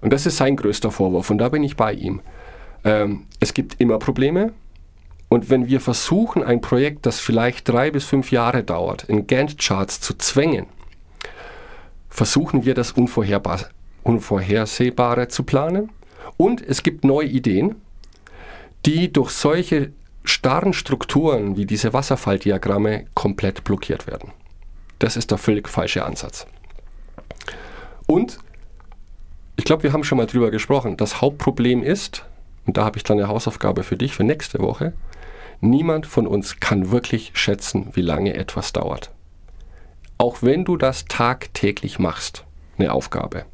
und 0.00 0.12
das 0.12 0.26
ist 0.26 0.36
sein 0.36 0.56
größter 0.56 0.90
Vorwurf, 0.92 1.30
und 1.30 1.38
da 1.38 1.48
bin 1.48 1.64
ich 1.64 1.76
bei 1.76 1.92
ihm, 1.92 2.20
ähm, 2.84 3.26
es 3.40 3.54
gibt 3.54 3.80
immer 3.80 3.98
Probleme. 3.98 4.52
Und 5.28 5.48
wenn 5.50 5.66
wir 5.66 5.80
versuchen, 5.80 6.44
ein 6.44 6.60
Projekt, 6.60 7.06
das 7.06 7.18
vielleicht 7.18 7.68
drei 7.68 7.90
bis 7.90 8.04
fünf 8.04 8.30
Jahre 8.30 8.62
dauert, 8.62 9.04
in 9.04 9.26
Gantt-Charts 9.26 10.00
zu 10.00 10.14
zwängen, 10.14 10.66
versuchen 12.10 12.64
wir 12.66 12.74
das 12.74 12.92
Unvorherbar 12.92 13.60
Unvorhersehbare 14.02 15.28
zu 15.28 15.42
planen. 15.44 15.90
Und 16.36 16.62
es 16.62 16.82
gibt 16.82 17.04
neue 17.04 17.28
Ideen, 17.28 17.76
die 18.86 19.12
durch 19.12 19.30
solche 19.30 19.92
starren 20.24 20.72
Strukturen 20.72 21.56
wie 21.56 21.66
diese 21.66 21.92
Wasserfalldiagramme 21.92 23.06
komplett 23.14 23.64
blockiert 23.64 24.06
werden. 24.06 24.32
Das 24.98 25.16
ist 25.16 25.30
der 25.30 25.38
völlig 25.38 25.68
falsche 25.68 26.04
Ansatz. 26.04 26.46
Und 28.06 28.38
ich 29.56 29.64
glaube, 29.64 29.82
wir 29.82 29.92
haben 29.92 30.04
schon 30.04 30.18
mal 30.18 30.26
drüber 30.26 30.50
gesprochen. 30.50 30.96
Das 30.96 31.20
Hauptproblem 31.20 31.82
ist, 31.82 32.24
und 32.66 32.76
da 32.76 32.84
habe 32.84 32.96
ich 32.96 33.04
dann 33.04 33.18
eine 33.18 33.28
Hausaufgabe 33.28 33.82
für 33.82 33.96
dich 33.96 34.14
für 34.14 34.24
nächste 34.24 34.60
Woche, 34.60 34.92
niemand 35.60 36.06
von 36.06 36.26
uns 36.26 36.60
kann 36.60 36.90
wirklich 36.90 37.32
schätzen, 37.34 37.90
wie 37.94 38.02
lange 38.02 38.34
etwas 38.34 38.72
dauert. 38.72 39.10
Auch 40.18 40.42
wenn 40.42 40.64
du 40.64 40.76
das 40.76 41.04
tagtäglich 41.06 41.98
machst, 41.98 42.44
eine 42.78 42.92
Aufgabe, 42.92 43.44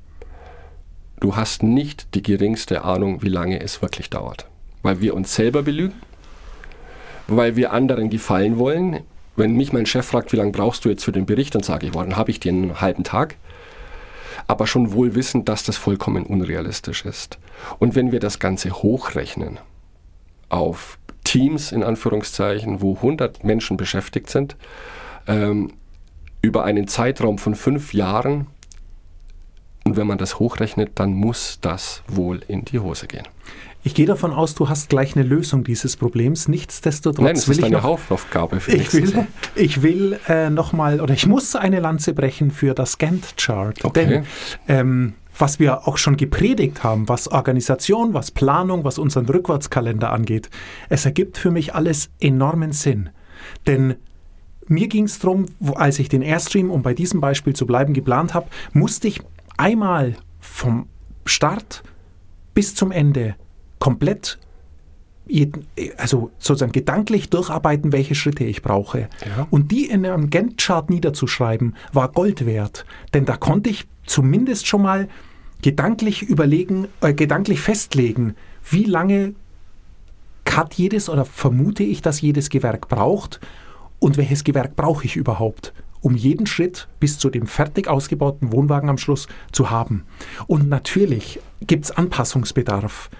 du 1.20 1.36
hast 1.36 1.62
nicht 1.62 2.14
die 2.14 2.22
geringste 2.22 2.84
Ahnung, 2.84 3.22
wie 3.22 3.28
lange 3.28 3.60
es 3.60 3.82
wirklich 3.82 4.10
dauert. 4.10 4.46
Weil 4.82 5.00
wir 5.00 5.14
uns 5.14 5.34
selber 5.34 5.62
belügen, 5.62 5.94
weil 7.26 7.56
wir 7.56 7.72
anderen 7.72 8.10
gefallen 8.10 8.58
wollen. 8.58 9.00
Wenn 9.36 9.56
mich 9.56 9.72
mein 9.72 9.86
Chef 9.86 10.06
fragt, 10.06 10.32
wie 10.32 10.36
lange 10.36 10.52
brauchst 10.52 10.84
du 10.84 10.88
jetzt 10.88 11.04
für 11.04 11.12
den 11.12 11.26
Bericht, 11.26 11.54
dann 11.54 11.62
sage 11.62 11.86
ich, 11.86 11.92
boah, 11.92 12.04
dann 12.04 12.16
habe 12.16 12.30
ich 12.30 12.40
den 12.40 12.62
einen 12.62 12.80
halben 12.80 13.04
Tag. 13.04 13.36
Aber 14.46 14.66
schon 14.66 14.92
wohl 14.92 15.14
wissen, 15.14 15.44
dass 15.44 15.62
das 15.62 15.76
vollkommen 15.76 16.24
unrealistisch 16.24 17.04
ist. 17.04 17.38
Und 17.78 17.94
wenn 17.94 18.12
wir 18.12 18.20
das 18.20 18.38
Ganze 18.38 18.70
hochrechnen 18.70 19.58
auf 20.48 20.98
Teams 21.24 21.72
in 21.72 21.82
Anführungszeichen, 21.82 22.80
wo 22.80 22.94
100 22.96 23.44
Menschen 23.44 23.76
beschäftigt 23.76 24.30
sind, 24.30 24.56
ähm, 25.26 25.72
über 26.40 26.64
einen 26.64 26.88
Zeitraum 26.88 27.38
von 27.38 27.54
fünf 27.54 27.92
Jahren, 27.92 28.46
und 29.88 29.96
wenn 29.96 30.06
man 30.06 30.18
das 30.18 30.38
hochrechnet, 30.38 30.92
dann 30.96 31.12
muss 31.14 31.58
das 31.60 32.02
wohl 32.08 32.40
in 32.46 32.64
die 32.64 32.78
Hose 32.78 33.06
gehen. 33.06 33.26
Ich 33.84 33.94
gehe 33.94 34.06
davon 34.06 34.32
aus, 34.32 34.54
du 34.54 34.68
hast 34.68 34.90
gleich 34.90 35.16
eine 35.16 35.24
Lösung 35.24 35.64
dieses 35.64 35.96
Problems. 35.96 36.46
Nichtsdestotrotz 36.46 37.24
Nein, 37.24 37.36
es 37.36 37.48
will 37.48 37.52
ist 37.52 37.58
ich 37.60 37.64
eine 37.64 37.76
noch, 37.76 37.84
Hausaufgabe 37.84 38.60
für 38.60 38.72
ich 38.72 38.92
will, 38.92 39.26
ich 39.54 39.82
will 39.82 40.18
äh, 40.28 40.50
nochmal, 40.50 41.00
oder 41.00 41.14
ich 41.14 41.26
muss 41.26 41.56
eine 41.56 41.80
Lanze 41.80 42.12
brechen 42.12 42.50
für 42.50 42.74
das 42.74 42.98
Gantt-Chart. 42.98 43.82
Okay. 43.84 44.06
Denn 44.06 44.24
ähm, 44.66 45.14
was 45.38 45.58
wir 45.58 45.86
auch 45.88 45.96
schon 45.96 46.16
gepredigt 46.16 46.82
haben, 46.82 47.08
was 47.08 47.28
Organisation, 47.28 48.12
was 48.12 48.30
Planung, 48.30 48.84
was 48.84 48.98
unseren 48.98 49.26
Rückwärtskalender 49.26 50.12
angeht, 50.12 50.50
es 50.88 51.06
ergibt 51.06 51.38
für 51.38 51.50
mich 51.50 51.74
alles 51.74 52.10
enormen 52.20 52.72
Sinn. 52.72 53.10
Denn 53.66 53.94
mir 54.66 54.88
ging 54.88 55.04
es 55.04 55.18
darum, 55.18 55.46
als 55.76 55.98
ich 55.98 56.08
den 56.08 56.22
Airstream, 56.22 56.70
um 56.70 56.82
bei 56.82 56.92
diesem 56.92 57.20
Beispiel 57.20 57.54
zu 57.54 57.66
bleiben, 57.66 57.94
geplant 57.94 58.34
habe, 58.34 58.48
musste 58.72 59.08
ich 59.08 59.22
einmal 59.58 60.16
vom 60.40 60.86
Start 61.26 61.82
bis 62.54 62.74
zum 62.74 62.90
Ende 62.90 63.36
komplett 63.78 64.38
also 65.98 66.30
sozusagen 66.38 66.72
gedanklich 66.72 67.28
durcharbeiten, 67.28 67.92
welche 67.92 68.14
Schritte 68.14 68.44
ich 68.44 68.62
brauche. 68.62 69.10
Ja. 69.26 69.46
Und 69.50 69.70
die 69.70 69.84
in 69.84 70.06
einem 70.06 70.30
Gantt-Chart 70.30 70.88
niederzuschreiben, 70.88 71.76
war 71.92 72.10
Gold 72.12 72.46
wert. 72.46 72.86
Denn 73.12 73.26
da 73.26 73.36
konnte 73.36 73.68
ich 73.68 73.86
zumindest 74.06 74.66
schon 74.66 74.82
mal 74.82 75.08
gedanklich 75.60 76.22
überlegen, 76.22 76.88
äh, 77.02 77.12
gedanklich 77.12 77.60
festlegen, 77.60 78.36
wie 78.70 78.84
lange 78.84 79.34
hat 80.50 80.74
jedes 80.74 81.08
oder 81.08 81.24
vermute 81.24 81.84
ich, 81.84 82.02
dass 82.02 82.20
jedes 82.20 82.50
Gewerk 82.50 82.88
braucht 82.88 83.38
und 84.00 84.16
welches 84.16 84.42
Gewerk 84.44 84.74
brauche 84.74 85.04
ich 85.04 85.14
überhaupt, 85.14 85.72
um 86.00 86.14
jeden 86.14 86.46
Schritt 86.46 86.88
bis 87.00 87.18
zu 87.18 87.30
dem 87.30 87.46
fertig 87.46 87.88
ausgebauten 87.88 88.52
Wohnwagen 88.52 88.88
am 88.88 88.98
Schluss 88.98 89.28
zu 89.52 89.70
haben. 89.70 90.04
Und 90.46 90.68
natürlich 90.68 91.40
gibt 91.60 91.86
es 91.86 91.90
Anpassungsbedarf. 91.90 93.10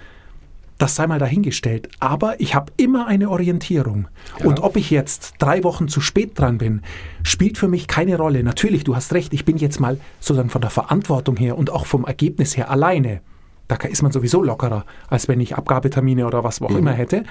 Das 0.77 0.95
sei 0.95 1.07
mal 1.07 1.19
dahingestellt. 1.19 1.89
Aber 1.99 2.39
ich 2.39 2.55
habe 2.55 2.71
immer 2.77 3.05
eine 3.05 3.29
Orientierung. 3.29 4.07
Und 4.45 4.61
ob 4.61 4.77
ich 4.77 4.89
jetzt 4.89 5.33
drei 5.37 5.65
Wochen 5.65 5.89
zu 5.89 5.99
spät 5.99 6.39
dran 6.39 6.57
bin, 6.57 6.81
spielt 7.21 7.57
für 7.57 7.67
mich 7.67 7.87
keine 7.87 8.17
Rolle. 8.17 8.43
Natürlich, 8.43 8.85
du 8.85 8.95
hast 8.95 9.13
recht, 9.13 9.33
ich 9.33 9.43
bin 9.43 9.57
jetzt 9.57 9.81
mal 9.81 9.99
sozusagen 10.21 10.49
von 10.49 10.61
der 10.61 10.69
Verantwortung 10.69 11.35
her 11.35 11.57
und 11.57 11.69
auch 11.69 11.85
vom 11.85 12.05
Ergebnis 12.05 12.55
her 12.55 12.71
alleine. 12.71 13.19
Da 13.67 13.75
ist 13.75 14.01
man 14.01 14.13
sowieso 14.13 14.41
lockerer, 14.41 14.85
als 15.09 15.27
wenn 15.27 15.41
ich 15.41 15.55
Abgabetermine 15.55 16.25
oder 16.25 16.45
was 16.45 16.61
auch 16.61 16.71
immer 16.71 16.93
hätte. 16.93 17.23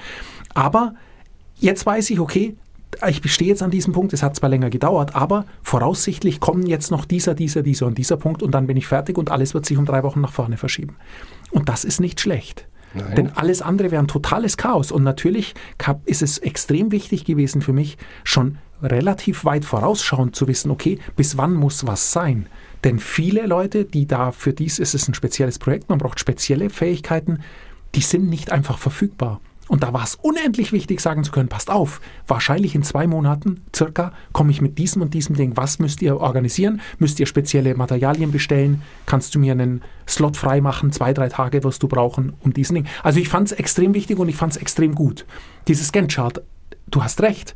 Aber 0.53 0.93
jetzt 1.57 1.85
weiß 1.85 2.11
ich, 2.11 2.19
okay, 2.19 2.55
ich 3.07 3.21
bestehe 3.21 3.47
jetzt 3.47 3.63
an 3.63 3.71
diesem 3.71 3.93
Punkt, 3.93 4.13
es 4.13 4.23
hat 4.23 4.35
zwar 4.35 4.49
länger 4.49 4.69
gedauert, 4.69 5.15
aber 5.15 5.45
voraussichtlich 5.61 6.39
kommen 6.39 6.65
jetzt 6.65 6.91
noch 6.91 7.05
dieser, 7.05 7.33
dieser, 7.33 7.61
dieser 7.61 7.87
und 7.87 7.97
dieser 7.97 8.17
Punkt 8.17 8.43
und 8.43 8.51
dann 8.51 8.67
bin 8.67 8.77
ich 8.77 8.87
fertig 8.87 9.17
und 9.17 9.31
alles 9.31 9.53
wird 9.53 9.65
sich 9.65 9.77
um 9.77 9.85
drei 9.85 10.03
Wochen 10.03 10.21
nach 10.21 10.33
vorne 10.33 10.57
verschieben. 10.57 10.95
Und 11.51 11.69
das 11.69 11.85
ist 11.85 11.99
nicht 11.99 12.19
schlecht. 12.19 12.67
Nein. 12.93 13.15
Denn 13.15 13.31
alles 13.35 13.61
andere 13.61 13.91
wäre 13.91 14.01
ein 14.01 14.07
totales 14.07 14.57
Chaos. 14.57 14.91
Und 14.91 15.03
natürlich 15.03 15.53
ist 16.05 16.21
es 16.21 16.39
extrem 16.39 16.91
wichtig 16.91 17.23
gewesen 17.23 17.61
für 17.61 17.73
mich, 17.73 17.97
schon 18.23 18.57
relativ 18.81 19.45
weit 19.45 19.65
vorausschauend 19.65 20.35
zu 20.35 20.47
wissen, 20.47 20.71
okay, 20.71 20.99
bis 21.15 21.37
wann 21.37 21.53
muss 21.53 21.85
was 21.85 22.11
sein. 22.11 22.47
Denn 22.83 22.99
viele 22.99 23.45
Leute, 23.45 23.85
die 23.85 24.07
da, 24.07 24.31
für 24.31 24.53
dies 24.53 24.79
ist 24.79 24.95
es 24.95 25.07
ein 25.07 25.13
spezielles 25.13 25.59
Projekt, 25.59 25.89
man 25.89 25.99
braucht 25.99 26.19
spezielle 26.19 26.69
Fähigkeiten, 26.69 27.39
die 27.95 28.01
sind 28.01 28.29
nicht 28.29 28.51
einfach 28.51 28.77
verfügbar. 28.77 29.41
Und 29.69 29.83
da 29.83 29.93
war 29.93 30.03
es 30.03 30.15
unendlich 30.15 30.71
wichtig, 30.71 30.99
sagen 30.99 31.23
zu 31.23 31.31
können, 31.31 31.47
passt 31.47 31.69
auf, 31.69 32.01
wahrscheinlich 32.27 32.73
in 32.73 32.81
zwei 32.81 33.05
Monaten 33.05 33.61
circa 33.73 34.11
komme 34.33 34.51
ich 34.51 34.61
mit 34.61 34.79
diesem 34.79 35.03
und 35.03 35.13
diesem 35.13 35.35
Ding. 35.35 35.55
Was 35.55 35.77
müsst 35.77 36.01
ihr 36.01 36.19
organisieren? 36.19 36.81
Müsst 36.97 37.19
ihr 37.19 37.27
spezielle 37.27 37.75
Materialien 37.75 38.31
bestellen? 38.31 38.81
Kannst 39.05 39.35
du 39.35 39.39
mir 39.39 39.51
einen 39.51 39.83
Slot 40.07 40.37
frei 40.37 40.59
machen? 40.59 40.91
Zwei, 40.91 41.13
drei 41.13 41.29
Tage 41.29 41.63
wirst 41.63 41.83
du 41.83 41.87
brauchen, 41.87 42.33
um 42.41 42.51
diesen 42.51 42.73
Ding. 42.73 42.87
Also 43.03 43.19
ich 43.19 43.29
fand 43.29 43.51
es 43.51 43.57
extrem 43.59 43.93
wichtig 43.93 44.17
und 44.17 44.27
ich 44.27 44.35
fand 44.35 44.53
es 44.53 44.57
extrem 44.57 44.95
gut. 44.95 45.25
Dieses 45.67 45.91
Gantt-Chart, 45.91 46.41
du 46.87 47.03
hast 47.03 47.21
recht. 47.21 47.55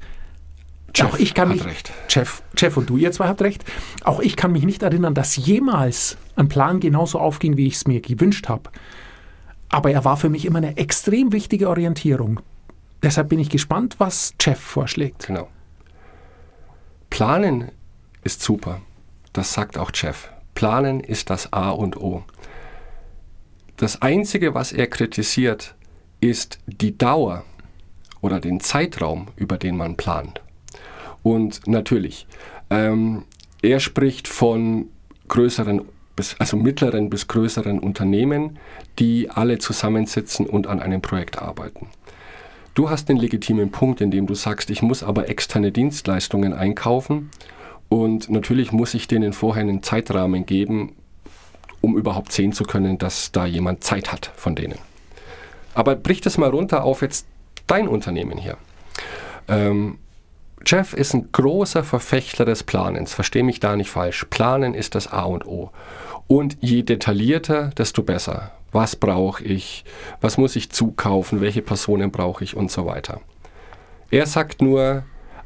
Jeff 0.96 1.14
auch 1.14 1.18
ich 1.18 1.34
kann 1.34 1.50
mich, 1.50 1.66
recht. 1.66 1.92
Jeff, 2.10 2.44
Jeff 2.56 2.78
und 2.78 2.88
du, 2.92 2.98
ihr 2.98 3.12
zwei 3.12 3.28
habt 3.28 3.42
recht. 3.42 3.66
Auch 4.04 4.20
ich 4.20 4.36
kann 4.36 4.52
mich 4.52 4.64
nicht 4.64 4.84
erinnern, 4.84 5.16
dass 5.16 5.36
jemals 5.36 6.18
ein 6.36 6.48
Plan 6.48 6.80
genauso 6.80 7.18
aufging, 7.20 7.58
wie 7.58 7.66
ich 7.66 7.74
es 7.74 7.88
mir 7.88 8.02
gewünscht 8.02 8.48
habe. 8.50 8.70
Aber 9.74 9.90
er 9.90 10.06
war 10.06 10.18
für 10.18 10.30
mich 10.30 10.46
immer 10.46 10.60
eine 10.60 10.78
extrem 10.78 11.32
wichtige 11.32 11.68
Orientierung. 11.68 12.40
Deshalb 13.02 13.30
bin 13.30 13.40
ich 13.40 13.50
gespannt, 13.50 13.96
was 13.98 14.36
Jeff 14.40 14.60
vorschlägt. 14.60 15.26
Genau. 15.26 15.50
Planen 17.10 17.72
ist 18.24 18.44
super. 18.44 18.82
Das 19.34 19.52
sagt 19.52 19.80
auch 19.80 19.90
Jeff. 19.92 20.30
Planen 20.54 21.00
ist 21.00 21.32
das 21.32 21.52
A 21.54 21.72
und 21.72 21.98
O. 21.98 22.24
Das 23.78 24.00
Einzige, 24.04 24.54
was 24.54 24.74
er 24.74 24.86
kritisiert, 24.86 25.74
ist 26.22 26.60
die 26.68 26.96
Dauer 26.96 27.44
oder 28.22 28.40
den 28.40 28.60
Zeitraum, 28.60 29.30
über 29.38 29.58
den 29.58 29.76
man 29.76 29.98
plant. 29.98 30.40
Und 31.24 31.66
natürlich, 31.66 32.28
ähm, 32.70 33.26
er 33.64 33.80
spricht 33.80 34.28
von 34.28 34.90
größeren, 35.30 35.82
bis, 36.16 36.36
also 36.40 36.58
mittleren 36.58 37.10
bis 37.10 37.28
größeren 37.28 37.80
Unternehmen, 37.80 38.60
die 39.00 39.30
alle 39.30 39.58
zusammensitzen 39.58 40.46
und 40.46 40.68
an 40.68 40.80
einem 40.80 41.02
Projekt 41.02 41.42
arbeiten. 41.42 41.88
Du 42.76 42.90
hast 42.90 43.10
den 43.10 43.18
legitimen 43.18 43.72
Punkt, 43.72 44.02
in 44.02 44.10
dem 44.10 44.26
du 44.26 44.34
sagst, 44.34 44.70
ich 44.70 44.82
muss 44.82 45.04
aber 45.04 45.30
externe 45.30 45.72
Dienstleistungen 45.72 46.54
einkaufen 46.54 47.30
und 47.90 48.30
natürlich 48.30 48.72
muss 48.72 48.94
ich 48.96 49.08
denen 49.08 49.34
vorher 49.34 49.62
einen 49.62 49.84
Zeitrahmen 49.84 50.46
geben, 50.46 50.96
um 51.82 51.98
überhaupt 51.98 52.32
sehen 52.32 52.54
zu 52.54 52.64
können, 52.64 52.98
dass 52.98 53.32
da 53.32 53.46
jemand 53.46 53.84
Zeit 53.84 54.12
hat 54.12 54.32
von 54.36 54.56
denen. 54.56 54.80
Aber 55.76 55.96
brich 55.96 56.22
das 56.22 56.38
mal 56.38 56.50
runter 56.50 56.84
auf 56.84 57.02
jetzt 57.02 57.28
dein 57.68 57.88
Unternehmen 57.88 58.38
hier. 58.38 58.58
Ähm, 59.48 60.00
Jeff 60.66 60.94
ist 60.94 61.14
ein 61.14 61.32
großer 61.32 61.84
Verfechter 61.84 62.46
des 62.46 62.64
Planens, 62.64 63.14
verstehe 63.14 63.44
mich 63.44 63.60
da 63.60 63.76
nicht 63.76 63.90
falsch. 63.90 64.26
Planen 64.30 64.74
ist 64.74 64.96
das 64.96 65.08
A 65.12 65.24
und 65.24 65.46
O. 65.46 65.72
Und 66.28 66.58
je 66.62 66.84
detaillierter, 66.84 67.70
desto 67.78 68.04
besser. 68.04 68.52
Was 68.72 68.96
brauche 68.96 69.44
ich? 69.44 69.84
Was 70.22 70.38
muss 70.38 70.56
ich 70.56 70.72
zukaufen? 70.72 71.42
Welche 71.42 71.62
Personen 71.62 72.12
brauche 72.12 72.44
ich? 72.44 72.56
Und 72.56 72.72
so 72.72 72.86
weiter. 72.86 73.22
Er 74.10 74.26
sagt 74.26 74.62
nur, 74.62 75.04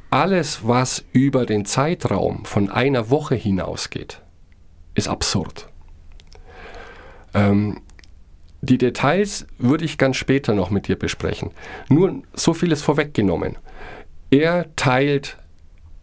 alles, 0.09 0.65
was 0.65 1.03
über 1.11 1.45
den 1.45 1.65
Zeitraum 1.65 2.45
von 2.45 2.69
einer 2.69 3.09
Woche 3.09 3.35
hinausgeht, 3.35 4.21
ist 4.95 5.09
absurd. 5.09 5.67
Ähm, 7.33 7.81
die 8.61 8.77
Details 8.77 9.45
würde 9.57 9.85
ich 9.85 9.97
ganz 9.97 10.15
später 10.15 10.53
noch 10.53 10.69
mit 10.69 10.87
dir 10.87 10.97
besprechen. 10.97 11.51
Nur 11.89 12.23
so 12.33 12.53
vieles 12.53 12.81
vorweggenommen. 12.81 13.57
Er 14.29 14.75
teilt 14.75 15.37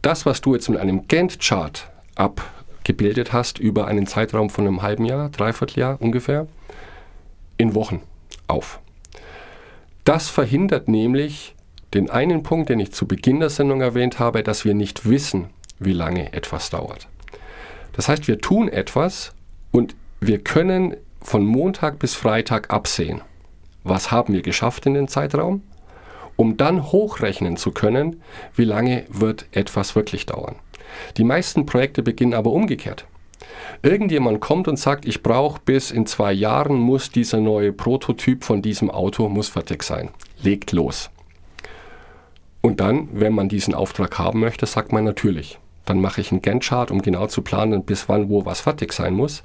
das, 0.00 0.24
was 0.24 0.40
du 0.40 0.54
jetzt 0.54 0.68
mit 0.68 0.78
einem 0.78 1.08
Gantt-Chart 1.08 1.90
abgebildet 2.14 3.32
hast, 3.32 3.58
über 3.58 3.86
einen 3.86 4.06
Zeitraum 4.06 4.48
von 4.48 4.66
einem 4.66 4.82
halben 4.82 5.04
Jahr, 5.04 5.28
dreiviertel 5.28 5.80
Jahr 5.80 6.00
ungefähr, 6.00 6.46
in 7.58 7.74
Wochen 7.74 8.00
auf. 8.46 8.80
Das 10.04 10.28
verhindert 10.28 10.88
nämlich 10.88 11.54
den 11.92 12.10
einen 12.10 12.42
Punkt, 12.42 12.70
den 12.70 12.80
ich 12.80 12.92
zu 12.92 13.06
Beginn 13.06 13.40
der 13.40 13.50
Sendung 13.50 13.80
erwähnt 13.80 14.18
habe, 14.18 14.42
dass 14.42 14.64
wir 14.64 14.74
nicht 14.74 15.08
wissen, 15.08 15.50
wie 15.78 15.92
lange 15.92 16.32
etwas 16.32 16.70
dauert. 16.70 17.08
Das 17.92 18.08
heißt, 18.08 18.26
wir 18.26 18.38
tun 18.40 18.68
etwas 18.68 19.32
und 19.70 19.94
wir 20.20 20.38
können 20.38 20.96
von 21.20 21.44
Montag 21.44 21.98
bis 21.98 22.14
Freitag 22.14 22.72
absehen, 22.72 23.20
was 23.82 24.10
haben 24.10 24.34
wir 24.34 24.42
geschafft 24.42 24.86
in 24.86 24.94
den 24.94 25.08
Zeitraum, 25.08 25.62
um 26.36 26.56
dann 26.56 26.90
hochrechnen 26.92 27.56
zu 27.56 27.72
können, 27.72 28.22
wie 28.54 28.64
lange 28.64 29.04
wird 29.08 29.46
etwas 29.52 29.94
wirklich 29.94 30.26
dauern. 30.26 30.56
Die 31.16 31.24
meisten 31.24 31.66
Projekte 31.66 32.02
beginnen 32.02 32.34
aber 32.34 32.52
umgekehrt. 32.52 33.06
Irgendjemand 33.82 34.40
kommt 34.40 34.68
und 34.68 34.78
sagt, 34.78 35.04
ich 35.04 35.22
brauche 35.22 35.60
bis 35.64 35.90
in 35.90 36.06
zwei 36.06 36.32
Jahren 36.32 36.76
muss 36.76 37.10
dieser 37.10 37.40
neue 37.40 37.72
Prototyp 37.72 38.44
von 38.44 38.62
diesem 38.62 38.90
Auto 38.90 39.28
muss 39.28 39.48
fertig 39.48 39.82
sein. 39.82 40.10
Legt 40.42 40.72
los. 40.72 41.10
Und 42.60 42.80
dann, 42.80 43.08
wenn 43.12 43.34
man 43.34 43.48
diesen 43.48 43.74
Auftrag 43.74 44.18
haben 44.18 44.40
möchte, 44.40 44.64
sagt 44.64 44.92
man 44.92 45.04
natürlich. 45.04 45.58
Dann 45.84 46.00
mache 46.00 46.22
ich 46.22 46.32
einen 46.32 46.40
Gantt-Chart, 46.40 46.90
um 46.90 47.02
genau 47.02 47.26
zu 47.26 47.42
planen, 47.42 47.84
bis 47.84 48.08
wann 48.08 48.30
wo 48.30 48.46
was 48.46 48.62
fertig 48.62 48.92
sein 48.94 49.12
muss. 49.12 49.42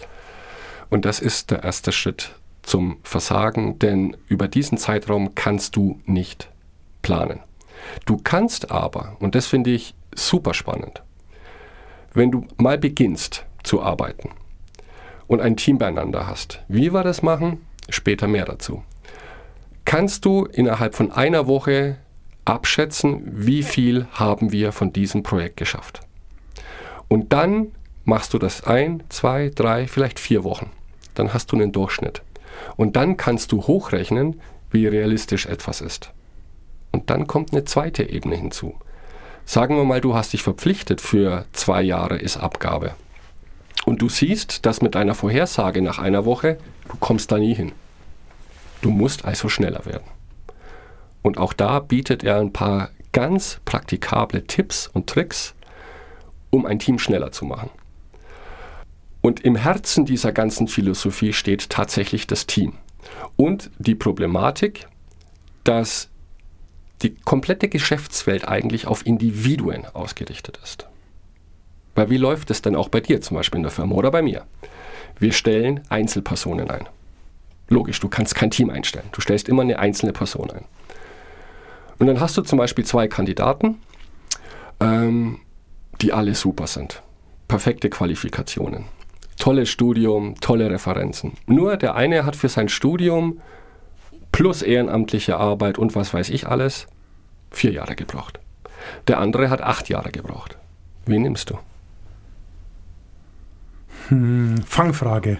Und 0.90 1.04
das 1.04 1.20
ist 1.20 1.52
der 1.52 1.64
erste 1.64 1.92
Schritt 1.92 2.36
zum 2.64 2.98
Versagen, 3.04 3.78
denn 3.80 4.16
über 4.28 4.48
diesen 4.48 4.78
Zeitraum 4.78 5.36
kannst 5.36 5.76
du 5.76 6.00
nicht 6.06 6.50
planen. 7.02 7.40
Du 8.06 8.18
kannst 8.18 8.72
aber, 8.72 9.18
und 9.20 9.36
das 9.36 9.48
finde 9.48 9.72
ich 9.72 9.94
super 10.14 10.54
spannend, 10.54 11.02
wenn 12.14 12.32
du 12.32 12.46
mal 12.58 12.78
beginnst 12.78 13.46
zu 13.64 13.82
arbeiten 13.82 14.30
und 15.28 15.42
ein 15.42 15.58
Team 15.58 15.78
beieinander 15.78 16.28
hast, 16.28 16.64
wie 16.68 16.94
wir 16.94 17.04
das 17.04 17.22
machen, 17.22 17.66
später 17.90 18.28
mehr 18.28 18.46
dazu, 18.46 18.84
kannst 19.86 20.26
du 20.26 20.46
innerhalb 20.46 20.96
von 20.96 21.12
einer 21.12 21.48
Woche 21.48 21.98
abschätzen, 22.46 23.22
wie 23.26 23.64
viel 23.64 24.08
haben 24.12 24.52
wir 24.52 24.72
von 24.72 24.92
diesem 24.92 25.24
Projekt 25.24 25.58
geschafft. 25.58 26.02
Und 27.08 27.32
dann 27.34 27.72
machst 28.06 28.34
du 28.34 28.40
das 28.40 28.64
ein, 28.64 29.04
zwei, 29.10 29.50
drei, 29.54 29.88
vielleicht 29.88 30.20
vier 30.20 30.44
Wochen 30.44 30.72
dann 31.20 31.34
hast 31.34 31.52
du 31.52 31.58
einen 31.58 31.72
Durchschnitt. 31.72 32.22
Und 32.78 32.96
dann 32.96 33.18
kannst 33.18 33.52
du 33.52 33.68
hochrechnen, 33.68 34.42
wie 34.72 34.88
realistisch 34.88 35.46
etwas 35.46 35.82
ist. 35.82 36.12
Und 37.00 37.10
dann 37.10 37.28
kommt 37.28 37.54
eine 37.54 37.64
zweite 37.64 38.04
Ebene 38.04 38.36
hinzu. 38.36 38.76
Sagen 39.46 39.78
wir 39.78 39.86
mal, 39.86 40.02
du 40.02 40.16
hast 40.16 40.34
dich 40.34 40.44
verpflichtet 40.44 41.00
für 41.00 41.46
zwei 41.54 41.82
Jahre 41.82 42.18
ist 42.18 42.36
Abgabe. 42.36 42.94
Und 43.86 44.02
du 44.02 44.10
siehst, 44.10 44.66
dass 44.66 44.82
mit 44.82 44.96
deiner 44.96 45.16
Vorhersage 45.16 45.82
nach 45.82 45.98
einer 45.98 46.26
Woche, 46.26 46.58
du 46.90 46.98
kommst 46.98 47.32
da 47.32 47.38
nie 47.38 47.56
hin. 47.56 47.72
Du 48.82 48.90
musst 48.90 49.24
also 49.24 49.48
schneller 49.48 49.86
werden. 49.86 50.04
Und 51.22 51.38
auch 51.38 51.54
da 51.54 51.80
bietet 51.80 52.26
er 52.26 52.38
ein 52.42 52.52
paar 52.52 52.90
ganz 53.14 53.62
praktikable 53.64 54.46
Tipps 54.46 54.88
und 54.88 55.08
Tricks, 55.08 55.56
um 56.50 56.66
ein 56.66 56.80
Team 56.80 57.00
schneller 57.00 57.32
zu 57.32 57.46
machen. 57.46 57.70
Und 59.22 59.40
im 59.46 59.56
Herzen 59.56 60.06
dieser 60.06 60.34
ganzen 60.34 60.68
Philosophie 60.68 61.32
steht 61.32 61.70
tatsächlich 61.70 62.28
das 62.28 62.46
Team 62.46 62.74
und 63.38 63.72
die 63.78 63.96
Problematik, 63.96 64.86
dass 65.64 66.10
die 67.02 67.16
komplette 67.16 67.70
Geschäftswelt 67.70 68.48
eigentlich 68.48 68.88
auf 68.88 69.06
Individuen 69.06 69.86
ausgerichtet 69.94 70.60
ist. 70.64 70.88
Weil 71.96 72.10
wie 72.10 72.18
läuft 72.18 72.52
es 72.52 72.62
denn 72.62 72.76
auch 72.76 72.90
bei 72.90 73.00
dir 73.00 73.22
zum 73.22 73.36
Beispiel 73.36 73.58
in 73.58 73.64
der 73.64 73.72
Firma 73.72 73.96
oder 73.96 74.12
bei 74.12 74.22
mir? 74.22 74.46
Wir 75.18 75.32
stellen 75.32 75.82
Einzelpersonen 75.90 76.70
ein. 76.70 76.88
Logisch, 77.68 78.00
du 78.00 78.10
kannst 78.10 78.36
kein 78.36 78.52
Team 78.52 78.70
einstellen. 78.70 79.10
Du 79.12 79.22
stellst 79.22 79.50
immer 79.50 79.62
eine 79.62 79.80
einzelne 79.80 80.14
Person 80.14 80.50
ein. 80.52 80.66
Und 82.00 82.08
dann 82.08 82.20
hast 82.20 82.38
du 82.38 82.42
zum 82.42 82.58
Beispiel 82.58 82.86
zwei 82.86 83.08
Kandidaten, 83.08 83.80
ähm, 84.80 85.40
die 86.02 86.14
alle 86.14 86.36
super 86.36 86.68
sind. 86.68 87.04
Perfekte 87.48 87.90
Qualifikationen 87.90 88.86
tolles 89.40 89.70
Studium, 89.70 90.36
tolle 90.40 90.70
Referenzen. 90.70 91.34
Nur 91.48 91.78
der 91.78 91.96
eine 91.96 92.26
hat 92.26 92.36
für 92.36 92.50
sein 92.50 92.70
Studium 92.70 93.42
plus 94.32 94.62
ehrenamtliche 94.62 95.38
Arbeit 95.38 95.78
und 95.78 95.96
was 95.96 96.14
weiß 96.14 96.30
ich 96.30 96.48
alles 96.48 96.88
vier 97.52 97.72
Jahre 97.72 97.96
gebraucht. 97.96 98.40
Der 99.08 99.20
andere 99.20 99.50
hat 99.50 99.62
acht 99.62 99.90
Jahre 99.90 100.12
gebraucht. 100.12 100.58
Wen 101.06 101.24
nimmst 101.24 101.50
du? 101.50 101.58
Hm, 104.10 104.56
Fangfrage. 104.66 105.40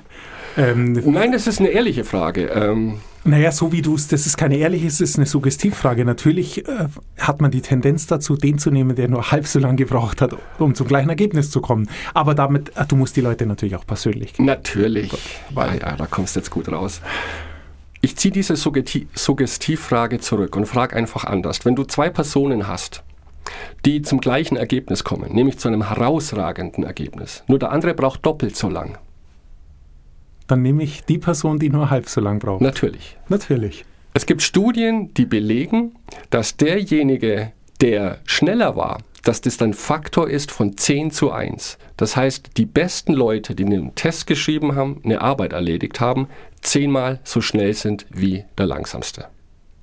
Ähm, 0.58 0.94
Nein, 0.94 1.32
das 1.32 1.48
ist 1.48 1.60
eine 1.60 1.70
ehrliche 1.70 2.04
Frage. 2.04 2.48
Ähm, 2.48 3.00
naja, 3.24 3.52
so 3.52 3.72
wie 3.72 3.82
du 3.82 3.96
es, 3.96 4.08
das 4.08 4.26
ist 4.26 4.38
keine 4.38 4.58
ehrliche, 4.58 4.88
es 4.88 5.02
ist 5.02 5.18
eine 5.18 5.26
Suggestivfrage. 5.26 6.06
Natürlich 6.06 6.68
äh, 6.68 6.88
hat 7.18 7.42
man 7.42 7.52
die 7.52 7.62
Tendenz 7.62 8.08
dazu, 8.08 8.36
den 8.36 8.58
zu 8.58 8.72
nehmen, 8.72 8.96
der 8.96 9.08
nur 9.08 9.32
halb 9.32 9.46
so 9.46 9.60
lange 9.60 9.76
gebraucht 9.76 10.22
hat, 10.22 10.36
um 10.58 10.74
zum 10.74 10.88
gleichen 10.88 11.10
Ergebnis 11.10 11.52
zu 11.52 11.62
kommen. 11.62 11.90
Aber 12.14 12.34
damit, 12.34 12.76
äh, 12.78 12.86
du 12.88 12.96
musst 12.96 13.16
die 13.16 13.22
Leute 13.22 13.46
natürlich 13.46 13.76
auch 13.76 13.86
persönlich 13.86 14.34
kennen. 14.34 14.48
Natürlich. 14.48 15.12
Weil, 15.52 15.80
ja, 15.80 15.96
da 15.96 16.06
kommst 16.08 16.36
du 16.36 16.40
jetzt 16.40 16.50
gut 16.50 16.70
raus. 16.70 17.02
Ich 18.02 18.16
ziehe 18.16 18.32
diese 18.32 18.56
Suggestivfrage 18.56 20.20
zurück 20.20 20.56
und 20.56 20.66
frage 20.66 20.96
einfach 20.96 21.26
anders. 21.26 21.66
Wenn 21.66 21.76
du 21.76 21.84
zwei 21.84 22.10
Personen 22.10 22.68
hast, 22.68 23.04
die 23.86 24.02
zum 24.02 24.22
gleichen 24.22 24.56
Ergebnis 24.56 25.04
kommen, 25.04 25.34
nämlich 25.34 25.58
zu 25.58 25.68
einem 25.68 25.88
herausragenden 25.88 26.84
Ergebnis, 26.84 27.44
nur 27.48 27.60
der 27.60 27.72
andere 27.72 27.94
braucht 27.94 28.26
doppelt 28.26 28.56
so 28.56 28.70
lang, 28.70 28.98
dann 30.48 30.62
nehme 30.62 30.84
ich 30.84 31.04
die 31.04 31.18
Person, 31.18 31.60
die 31.60 31.70
nur 31.70 31.90
halb 31.90 32.08
so 32.08 32.22
lang 32.22 32.40
braucht. 32.40 32.62
Natürlich. 32.62 33.18
Natürlich. 33.28 33.86
Es 34.14 34.26
gibt 34.26 34.42
Studien, 34.42 35.14
die 35.14 35.26
belegen, 35.26 35.96
dass 36.30 36.58
derjenige, 36.58 37.52
der 37.82 38.20
schneller 38.26 38.76
war, 38.76 39.00
dass 39.24 39.42
das 39.42 39.62
ein 39.62 39.74
Faktor 39.74 40.30
ist 40.30 40.52
von 40.52 40.78
10 40.78 41.12
zu 41.12 41.32
1. 41.32 41.78
Das 41.98 42.16
heißt, 42.16 42.52
die 42.58 42.66
besten 42.66 43.14
Leute, 43.14 43.54
die 43.54 43.66
einen 43.66 43.94
Test 43.94 44.26
geschrieben 44.26 44.76
haben, 44.76 45.02
eine 45.04 45.22
Arbeit 45.22 45.54
erledigt 45.54 46.00
haben, 46.00 46.28
zehnmal 46.62 47.20
so 47.24 47.42
schnell 47.42 47.74
sind 47.74 48.06
wie 48.10 48.46
der 48.58 48.66
langsamste. 48.66 49.26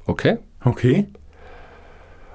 Okay? 0.07 0.39
Okay. 0.65 1.07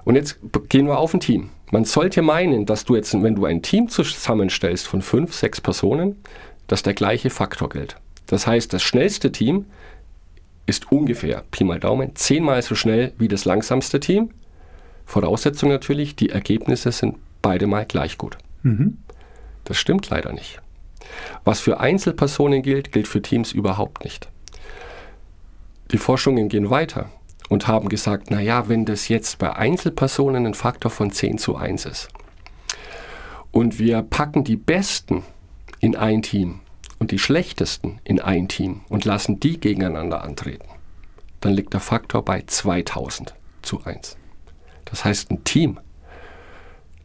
Und 0.03 0.15
jetzt 0.15 0.39
gehen 0.69 0.87
wir 0.87 0.97
auf 0.97 1.13
ein 1.13 1.19
Team. 1.19 1.49
Man 1.71 1.85
sollte 1.85 2.21
meinen, 2.21 2.65
dass 2.65 2.85
du 2.85 2.95
jetzt, 2.95 3.13
wenn 3.21 3.35
du 3.35 3.45
ein 3.45 3.61
Team 3.61 3.87
zusammenstellst 3.87 4.87
von 4.87 5.01
fünf, 5.01 5.33
sechs 5.33 5.61
Personen, 5.61 6.17
dass 6.67 6.83
der 6.83 6.93
gleiche 6.93 7.29
Faktor 7.29 7.69
gilt. 7.69 7.95
Das 8.27 8.47
heißt, 8.47 8.73
das 8.73 8.83
schnellste 8.83 9.31
Team 9.31 9.65
ist 10.65 10.91
ungefähr, 10.91 11.43
Pi 11.51 11.63
mal 11.63 11.79
Daumen, 11.79 12.15
zehnmal 12.15 12.61
so 12.61 12.75
schnell 12.75 13.13
wie 13.17 13.27
das 13.27 13.45
langsamste 13.45 13.99
Team. 13.99 14.31
Voraussetzung 15.05 15.69
natürlich, 15.69 16.15
die 16.15 16.29
Ergebnisse 16.29 16.91
sind 16.91 17.17
beide 17.41 17.67
mal 17.67 17.85
gleich 17.85 18.17
gut. 18.17 18.37
Mhm. 18.63 18.97
Das 19.63 19.77
stimmt 19.77 20.09
leider 20.09 20.31
nicht. 20.31 20.61
Was 21.43 21.59
für 21.59 21.79
Einzelpersonen 21.79 22.61
gilt, 22.61 22.91
gilt 22.91 23.07
für 23.07 23.21
Teams 23.21 23.51
überhaupt 23.51 24.03
nicht. 24.03 24.29
Die 25.91 25.97
Forschungen 25.97 26.49
gehen 26.49 26.69
weiter 26.69 27.09
und 27.49 27.67
haben 27.67 27.89
gesagt, 27.89 28.31
naja, 28.31 28.69
wenn 28.69 28.85
das 28.85 29.07
jetzt 29.07 29.37
bei 29.39 29.53
Einzelpersonen 29.53 30.45
ein 30.45 30.53
Faktor 30.53 30.91
von 30.91 31.11
10 31.11 31.37
zu 31.37 31.55
1 31.55 31.85
ist 31.85 32.07
und 33.51 33.79
wir 33.79 34.01
packen 34.01 34.43
die 34.43 34.55
Besten 34.55 35.23
in 35.79 35.95
ein 35.95 36.21
Team, 36.21 36.61
und 37.01 37.09
die 37.09 37.17
schlechtesten 37.17 37.99
in 38.03 38.19
ein 38.19 38.47
Team 38.47 38.81
und 38.87 39.05
lassen 39.05 39.39
die 39.39 39.59
gegeneinander 39.59 40.21
antreten, 40.21 40.67
dann 41.39 41.53
liegt 41.53 41.73
der 41.73 41.79
Faktor 41.79 42.23
bei 42.23 42.43
2000 42.45 43.33
zu 43.63 43.83
1. 43.83 44.17
Das 44.85 45.03
heißt, 45.03 45.31
ein 45.31 45.43
Team, 45.43 45.79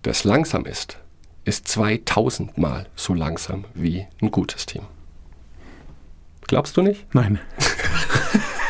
das 0.02 0.24
langsam 0.24 0.66
ist, 0.66 0.98
ist 1.46 1.68
2000 1.68 2.58
Mal 2.58 2.86
so 2.96 3.14
langsam 3.14 3.64
wie 3.72 4.06
ein 4.20 4.30
gutes 4.30 4.66
Team. 4.66 4.82
Glaubst 6.46 6.76
du 6.76 6.82
nicht? 6.82 7.06
Nein. 7.14 7.40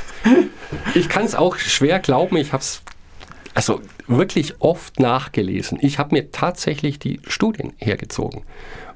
ich 0.95 1.09
kann 1.09 1.25
es 1.25 1.35
auch 1.35 1.57
schwer 1.57 1.99
glauben. 1.99 2.37
Ich 2.37 2.53
habe 2.53 2.63
es 2.63 2.83
also 3.55 3.81
wirklich 4.07 4.61
oft 4.61 5.01
nachgelesen. 5.01 5.79
Ich 5.81 5.99
habe 5.99 6.15
mir 6.15 6.31
tatsächlich 6.31 6.99
die 6.99 7.21
Studien 7.27 7.73
hergezogen. 7.79 8.43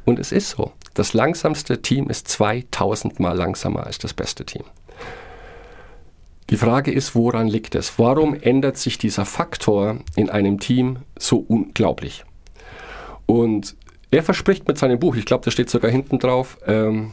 Und 0.05 0.19
es 0.19 0.31
ist 0.31 0.51
so. 0.51 0.73
Das 0.95 1.15
langsamste 1.15 1.81
Team 1.81 2.11
ist 2.11 2.29
2000 2.29 3.19
Mal 3.19 3.37
langsamer 3.37 3.87
als 3.87 3.99
das 3.99 4.13
beste 4.13 4.45
Team. 4.45 4.65
Die 6.51 6.57
Frage 6.57 6.91
ist, 6.91 7.15
woran 7.15 7.49
liegt 7.49 7.75
es? 7.75 7.99
Warum 7.99 8.35
ändert 8.35 8.77
sich 8.77 8.99
dieser 8.99 9.25
Faktor 9.25 10.01
in 10.17 10.29
einem 10.29 10.59
Team 10.59 10.99
so 11.19 11.39
unglaublich? 11.39 12.25
Und 13.31 13.77
er 14.11 14.25
verspricht 14.25 14.67
mit 14.67 14.77
seinem 14.77 14.99
Buch, 14.99 15.15
ich 15.15 15.25
glaube, 15.25 15.45
das 15.45 15.55
steht 15.55 15.71
sogar 15.71 15.89
hinten 15.89 16.19
drauf, 16.19 16.59
ähm, 16.67 17.13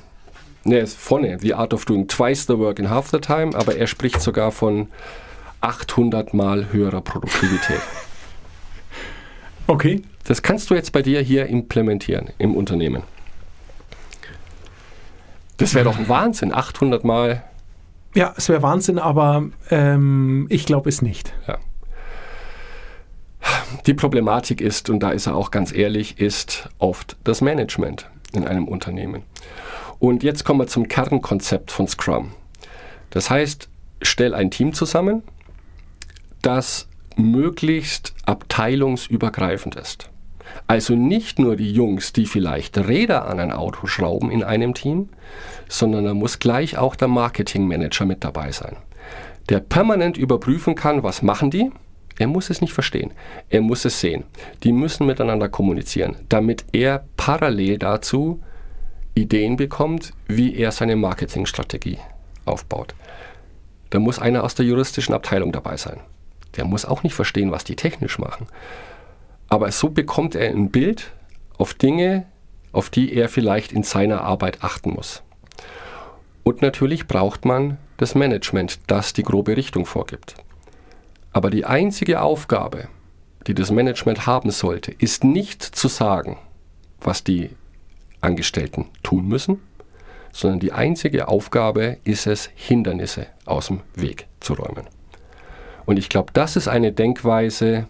ne, 0.63 0.79
ist 0.79 0.97
vorne, 0.97 1.37
The 1.39 1.53
Art 1.53 1.75
of 1.75 1.85
Doing 1.85 2.07
Twice 2.07 2.47
the 2.47 2.57
Work 2.57 2.79
in 2.79 2.89
Half 2.89 3.09
the 3.09 3.19
Time, 3.19 3.55
aber 3.55 3.75
er 3.75 3.85
spricht 3.85 4.19
sogar 4.19 4.51
von 4.51 4.87
800 5.61 6.33
Mal 6.33 6.71
höherer 6.71 7.01
Produktivität. 7.01 7.79
Okay. 9.69 10.01
Das 10.23 10.41
kannst 10.41 10.69
du 10.69 10.75
jetzt 10.75 10.93
bei 10.93 11.01
dir 11.01 11.19
hier 11.19 11.47
implementieren 11.47 12.29
im 12.37 12.55
Unternehmen. 12.55 13.03
Das 15.57 15.73
wäre 15.73 15.83
doch 15.83 15.97
ein 15.97 16.07
Wahnsinn, 16.07 16.53
800 16.53 17.03
Mal. 17.03 17.43
Ja, 18.15 18.33
es 18.37 18.47
wäre 18.47 18.61
Wahnsinn, 18.61 18.97
aber 18.97 19.49
ähm, 19.69 20.47
ich 20.49 20.65
glaube 20.65 20.87
es 20.87 21.01
nicht. 21.01 21.33
Ja. 21.49 21.57
Die 23.85 23.93
Problematik 23.93 24.61
ist, 24.61 24.89
und 24.89 24.99
da 24.99 25.11
ist 25.11 25.27
er 25.27 25.35
auch 25.35 25.51
ganz 25.51 25.73
ehrlich, 25.73 26.19
ist 26.19 26.69
oft 26.77 27.17
das 27.23 27.41
Management 27.41 28.09
in 28.33 28.45
einem 28.45 28.67
Unternehmen. 28.67 29.23
Und 29.99 30.23
jetzt 30.23 30.43
kommen 30.43 30.59
wir 30.59 30.67
zum 30.67 30.87
Kernkonzept 30.87 31.71
von 31.71 31.87
Scrum. 31.87 32.33
Das 33.09 33.29
heißt, 33.29 33.69
stell 34.01 34.33
ein 34.33 34.51
Team 34.51 34.73
zusammen, 34.73 35.23
das 36.41 36.87
möglichst 37.15 38.13
abteilungsübergreifend 38.25 39.75
ist. 39.75 40.09
Also 40.67 40.95
nicht 40.95 41.39
nur 41.39 41.55
die 41.55 41.71
Jungs, 41.71 42.13
die 42.13 42.25
vielleicht 42.25 42.77
Räder 42.77 43.27
an 43.27 43.39
ein 43.39 43.51
Auto 43.51 43.87
schrauben 43.87 44.31
in 44.31 44.43
einem 44.43 44.73
Team, 44.73 45.09
sondern 45.67 46.05
da 46.05 46.13
muss 46.13 46.39
gleich 46.39 46.77
auch 46.77 46.95
der 46.95 47.07
Marketingmanager 47.07 48.05
mit 48.05 48.23
dabei 48.23 48.51
sein, 48.51 48.77
der 49.49 49.59
permanent 49.59 50.17
überprüfen 50.17 50.75
kann, 50.75 51.03
was 51.03 51.21
machen 51.21 51.51
die. 51.51 51.71
Er 52.19 52.27
muss 52.27 52.49
es 52.49 52.61
nicht 52.61 52.73
verstehen, 52.73 53.11
er 53.49 53.61
muss 53.61 53.85
es 53.85 53.99
sehen. 53.99 54.23
Die 54.63 54.71
müssen 54.71 55.05
miteinander 55.05 55.49
kommunizieren, 55.49 56.15
damit 56.29 56.65
er 56.71 57.05
parallel 57.15 57.77
dazu 57.77 58.41
Ideen 59.13 59.55
bekommt, 59.55 60.13
wie 60.27 60.55
er 60.55 60.71
seine 60.71 60.95
Marketingstrategie 60.95 61.99
aufbaut. 62.45 62.95
Da 63.89 63.99
muss 63.99 64.19
einer 64.19 64.43
aus 64.43 64.55
der 64.55 64.65
juristischen 64.65 65.13
Abteilung 65.13 65.51
dabei 65.51 65.77
sein. 65.77 65.99
Der 66.55 66.65
muss 66.65 66.85
auch 66.85 67.03
nicht 67.03 67.13
verstehen, 67.13 67.51
was 67.51 67.63
die 67.63 67.75
technisch 67.75 68.19
machen. 68.19 68.47
Aber 69.47 69.71
so 69.71 69.89
bekommt 69.89 70.35
er 70.35 70.49
ein 70.49 70.71
Bild 70.71 71.11
auf 71.57 71.73
Dinge, 71.73 72.25
auf 72.71 72.89
die 72.89 73.13
er 73.13 73.29
vielleicht 73.29 73.71
in 73.71 73.83
seiner 73.83 74.21
Arbeit 74.21 74.63
achten 74.63 74.91
muss. 74.91 75.23
Und 76.43 76.61
natürlich 76.61 77.07
braucht 77.07 77.45
man 77.45 77.77
das 77.97 78.15
Management, 78.15 78.79
das 78.87 79.13
die 79.13 79.23
grobe 79.23 79.57
Richtung 79.57 79.85
vorgibt. 79.85 80.35
Aber 81.37 81.51
die 81.51 81.65
einzige 81.65 82.21
Aufgabe, 82.23 82.87
die 83.45 83.53
das 83.53 83.69
Management 83.69 84.25
haben 84.25 84.49
sollte, 84.49 84.91
ist 84.91 85.23
nicht 85.23 85.61
zu 85.61 85.87
sagen, 85.87 86.39
was 86.99 87.23
die 87.23 87.51
Angestellten 88.21 88.87
tun 89.03 89.27
müssen, 89.27 89.61
sondern 90.31 90.59
die 90.59 90.71
einzige 90.71 91.27
Aufgabe 91.27 91.97
ist 92.03 92.25
es, 92.25 92.49
Hindernisse 92.55 93.27
aus 93.45 93.67
dem 93.67 93.81
Weg 93.93 94.25
zu 94.39 94.55
räumen. 94.55 94.87
Und 95.85 95.99
ich 95.99 96.09
glaube, 96.09 96.33
das 96.33 96.55
ist 96.55 96.67
eine 96.67 96.91
Denkweise, 96.91 97.85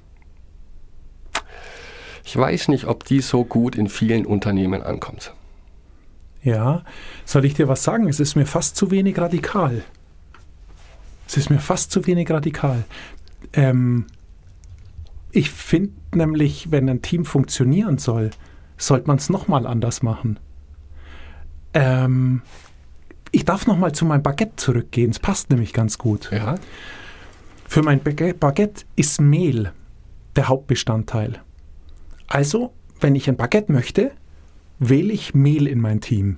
ich 2.26 2.36
weiß 2.36 2.68
nicht, 2.68 2.84
ob 2.84 3.06
die 3.06 3.22
so 3.22 3.46
gut 3.46 3.78
in 3.78 3.88
vielen 3.88 4.26
Unternehmen 4.26 4.84
ankommt. 4.84 5.34
Ja, 6.44 6.84
soll 7.24 7.46
ich 7.46 7.54
dir 7.54 7.70
was 7.70 7.82
sagen? 7.82 8.10
Es 8.10 8.20
ist 8.20 8.36
mir 8.36 8.46
fast 8.46 8.76
zu 8.76 8.92
wenig 8.92 9.18
radikal. 9.18 9.86
Es 11.30 11.38
ist 11.38 11.50
mir 11.50 11.60
fast 11.60 11.92
zu 11.92 12.06
wenig 12.08 12.30
radikal. 12.30 12.84
Ähm, 13.54 14.06
ich 15.32 15.52
finde 15.52 15.94
nämlich, 16.14 16.72
wenn 16.72 16.90
ein 16.90 17.02
Team 17.02 17.26
funktionieren 17.26 17.98
soll, 17.98 18.32
sollte 18.78 19.08
man 19.08 19.18
es 19.18 19.30
nochmal 19.30 19.68
anders 19.68 20.02
machen. 20.02 20.40
Ähm, 21.74 22.42
ich 23.32 23.46
darf 23.46 23.68
nochmal 23.68 23.92
zu 23.92 24.06
meinem 24.06 24.24
Baguette 24.24 24.56
zurückgehen. 24.56 25.12
Es 25.12 25.20
passt 25.20 25.50
nämlich 25.50 25.74
ganz 25.74 25.98
gut. 25.98 26.30
Ja. 26.32 26.56
Für 27.68 27.84
mein 27.84 28.02
Baguette 28.02 28.86
ist 28.96 29.20
Mehl 29.20 29.72
der 30.36 30.48
Hauptbestandteil. 30.48 31.42
Also, 32.28 32.74
wenn 33.00 33.16
ich 33.16 33.28
ein 33.28 33.38
Baguette 33.38 33.72
möchte, 33.72 34.12
wähle 34.80 35.12
ich 35.12 35.34
Mehl 35.34 35.68
in 35.68 35.82
mein 35.82 36.02
Team. 36.02 36.38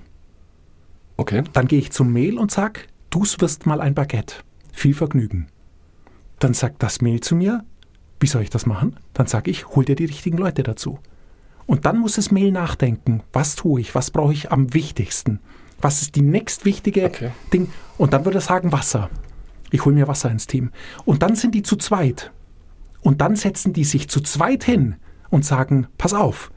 Okay. 1.18 1.44
Dann 1.54 1.68
gehe 1.68 1.80
ich 1.80 1.92
zum 1.92 2.12
Mehl 2.12 2.38
und 2.38 2.52
sage, 2.52 2.82
du 3.10 3.26
wirst 3.40 3.66
mal 3.66 3.82
ein 3.82 3.94
Baguette. 3.94 4.36
Viel 4.72 4.94
Vergnügen. 4.94 5.48
Dann 6.40 6.54
sagt 6.54 6.82
das 6.82 7.02
Mehl 7.02 7.20
zu 7.20 7.36
mir, 7.36 7.64
wie 8.20 8.28
soll 8.28 8.42
ich 8.42 8.50
das 8.50 8.66
machen? 8.66 8.96
Dann 9.14 9.28
sage 9.28 9.52
ich, 9.52 9.68
hol 9.68 9.86
dir 9.86 9.96
die 9.96 10.06
richtigen 10.06 10.38
Leute 10.38 10.64
dazu. 10.64 11.00
Und 11.66 11.86
dann 11.86 12.00
muss 12.00 12.16
das 12.16 12.32
Mehl 12.32 12.52
nachdenken, 12.52 13.22
was 13.32 13.56
tue 13.56 13.82
ich, 13.82 13.94
was 13.94 14.12
brauche 14.12 14.34
ich 14.34 14.52
am 14.52 14.74
wichtigsten, 14.74 15.40
was 15.82 16.02
ist 16.02 16.16
die 16.16 16.22
nächstwichtige 16.22 17.06
Okay. 17.06 17.32
Ding. 17.54 17.70
Und 17.98 18.14
dann 18.14 18.26
würde 18.26 18.40
er 18.40 18.42
sagen, 18.42 18.72
Wasser. 18.72 19.10
Ich 19.72 19.86
hole 19.86 19.96
mir 19.96 20.08
Wasser 20.08 20.32
ins 20.32 20.48
Team. 20.48 20.72
Und 21.06 21.22
dann 21.22 21.36
sind 21.36 21.54
die 21.54 21.62
zu 21.62 21.76
zweit. 21.76 22.32
Und 23.02 23.22
dann 23.22 23.36
setzen 23.36 23.72
die 23.72 23.84
sich 23.84 24.10
zu 24.10 24.20
zweit 24.20 24.64
hin 24.64 24.96
und 25.30 25.46
sagen, 25.46 25.88
pass 25.98 26.14
auf, 26.14 26.52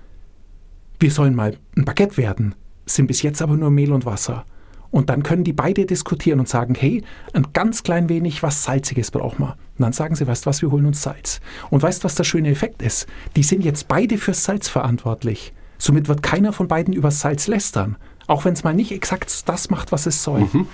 wir 0.98 1.10
sollen 1.10 1.34
mal 1.34 1.56
ein 1.76 1.84
Baguette 1.84 2.16
werden, 2.16 2.54
sind 2.86 3.06
bis 3.06 3.22
jetzt 3.22 3.42
aber 3.42 3.56
nur 3.56 3.70
Mehl 3.70 3.92
und 3.92 4.06
Wasser. 4.06 4.44
Und 4.92 5.08
dann 5.08 5.24
können 5.24 5.42
die 5.42 5.54
beide 5.54 5.86
diskutieren 5.86 6.38
und 6.38 6.48
sagen, 6.48 6.74
hey, 6.78 7.02
ein 7.32 7.48
ganz 7.54 7.82
klein 7.82 8.08
wenig 8.08 8.42
was 8.42 8.62
Salziges 8.62 9.10
brauchen 9.10 9.40
wir. 9.40 9.56
Und 9.78 9.82
dann 9.82 9.92
sagen 9.94 10.14
sie, 10.14 10.26
weißt 10.26 10.44
du 10.44 10.50
was, 10.50 10.62
wir 10.62 10.70
holen 10.70 10.86
uns 10.86 11.02
Salz. 11.02 11.40
Und 11.70 11.82
weißt 11.82 12.00
du, 12.00 12.04
was 12.04 12.14
der 12.14 12.24
schöne 12.24 12.50
Effekt 12.50 12.82
ist? 12.82 13.06
Die 13.34 13.42
sind 13.42 13.64
jetzt 13.64 13.88
beide 13.88 14.18
fürs 14.18 14.44
Salz 14.44 14.68
verantwortlich. 14.68 15.54
Somit 15.78 16.08
wird 16.08 16.22
keiner 16.22 16.52
von 16.52 16.68
beiden 16.68 16.92
über 16.92 17.10
Salz 17.10 17.48
lästern. 17.48 17.96
Auch 18.26 18.44
wenn 18.44 18.52
es 18.52 18.64
mal 18.64 18.74
nicht 18.74 18.92
exakt 18.92 19.48
das 19.48 19.70
macht, 19.70 19.92
was 19.92 20.06
es 20.06 20.22
soll. 20.22 20.42
Und 20.52 20.66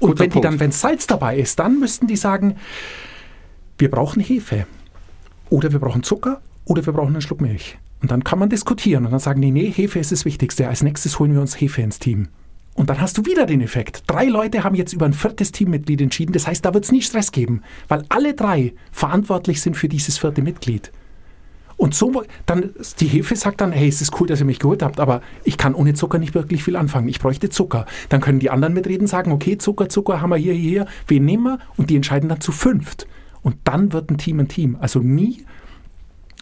Guter 0.00 0.18
wenn 0.24 0.30
die 0.30 0.40
dann, 0.40 0.60
wenn 0.60 0.72
Salz 0.72 1.06
dabei 1.06 1.38
ist, 1.38 1.58
dann 1.60 1.78
müssten 1.78 2.08
die 2.08 2.16
sagen, 2.16 2.56
wir 3.78 3.90
brauchen 3.90 4.20
Hefe. 4.20 4.66
Oder 5.50 5.72
wir 5.72 5.78
brauchen 5.78 6.02
Zucker 6.02 6.42
oder 6.64 6.84
wir 6.84 6.92
brauchen 6.92 7.14
einen 7.14 7.22
Schluck 7.22 7.40
Milch. 7.40 7.78
Und 8.00 8.10
dann 8.10 8.24
kann 8.24 8.40
man 8.40 8.48
diskutieren 8.48 9.04
und 9.04 9.12
dann 9.12 9.20
sagen 9.20 9.40
die, 9.40 9.52
nee, 9.52 9.70
Hefe 9.70 10.00
ist 10.00 10.10
das 10.10 10.24
Wichtigste. 10.24 10.66
Als 10.66 10.82
nächstes 10.82 11.20
holen 11.20 11.32
wir 11.32 11.40
uns 11.40 11.60
Hefe 11.60 11.82
ins 11.82 12.00
Team. 12.00 12.28
Und 12.74 12.88
dann 12.88 13.00
hast 13.00 13.18
du 13.18 13.26
wieder 13.26 13.46
den 13.46 13.60
Effekt. 13.60 14.04
Drei 14.06 14.24
Leute 14.26 14.64
haben 14.64 14.74
jetzt 14.74 14.92
über 14.92 15.04
ein 15.04 15.12
viertes 15.12 15.52
Teammitglied 15.52 16.00
entschieden. 16.00 16.32
Das 16.32 16.46
heißt, 16.46 16.64
da 16.64 16.72
wird 16.72 16.84
es 16.84 16.92
nie 16.92 17.02
Stress 17.02 17.30
geben, 17.30 17.62
weil 17.88 18.04
alle 18.08 18.34
drei 18.34 18.72
verantwortlich 18.90 19.60
sind 19.60 19.76
für 19.76 19.88
dieses 19.88 20.18
vierte 20.18 20.42
Mitglied. 20.42 20.90
Und 21.76 21.94
so, 21.94 22.22
dann, 22.46 22.70
die 23.00 23.08
Hefe 23.08 23.34
sagt 23.34 23.60
dann, 23.60 23.72
hey, 23.72 23.88
es 23.88 24.00
ist 24.00 24.18
cool, 24.20 24.28
dass 24.28 24.38
ihr 24.38 24.46
mich 24.46 24.60
geholt 24.60 24.82
habt, 24.82 25.00
aber 25.00 25.20
ich 25.42 25.58
kann 25.58 25.74
ohne 25.74 25.94
Zucker 25.94 26.18
nicht 26.18 26.32
wirklich 26.32 26.62
viel 26.62 26.76
anfangen. 26.76 27.08
Ich 27.08 27.18
bräuchte 27.18 27.50
Zucker. 27.50 27.86
Dann 28.08 28.20
können 28.20 28.38
die 28.38 28.50
anderen 28.50 28.72
mitreden, 28.72 29.08
sagen, 29.08 29.32
okay, 29.32 29.58
Zucker, 29.58 29.88
Zucker 29.88 30.20
haben 30.20 30.30
wir 30.30 30.36
hier, 30.36 30.54
hier, 30.54 30.70
hier. 30.70 30.86
Wen 31.08 31.24
nehmen 31.24 31.42
wir? 31.42 31.58
Und 31.76 31.90
die 31.90 31.96
entscheiden 31.96 32.28
dann 32.28 32.40
zu 32.40 32.52
fünft. 32.52 33.08
Und 33.42 33.56
dann 33.64 33.92
wird 33.92 34.10
ein 34.10 34.18
Team 34.18 34.38
ein 34.38 34.48
Team. 34.48 34.76
Also 34.80 35.00
nie, 35.00 35.44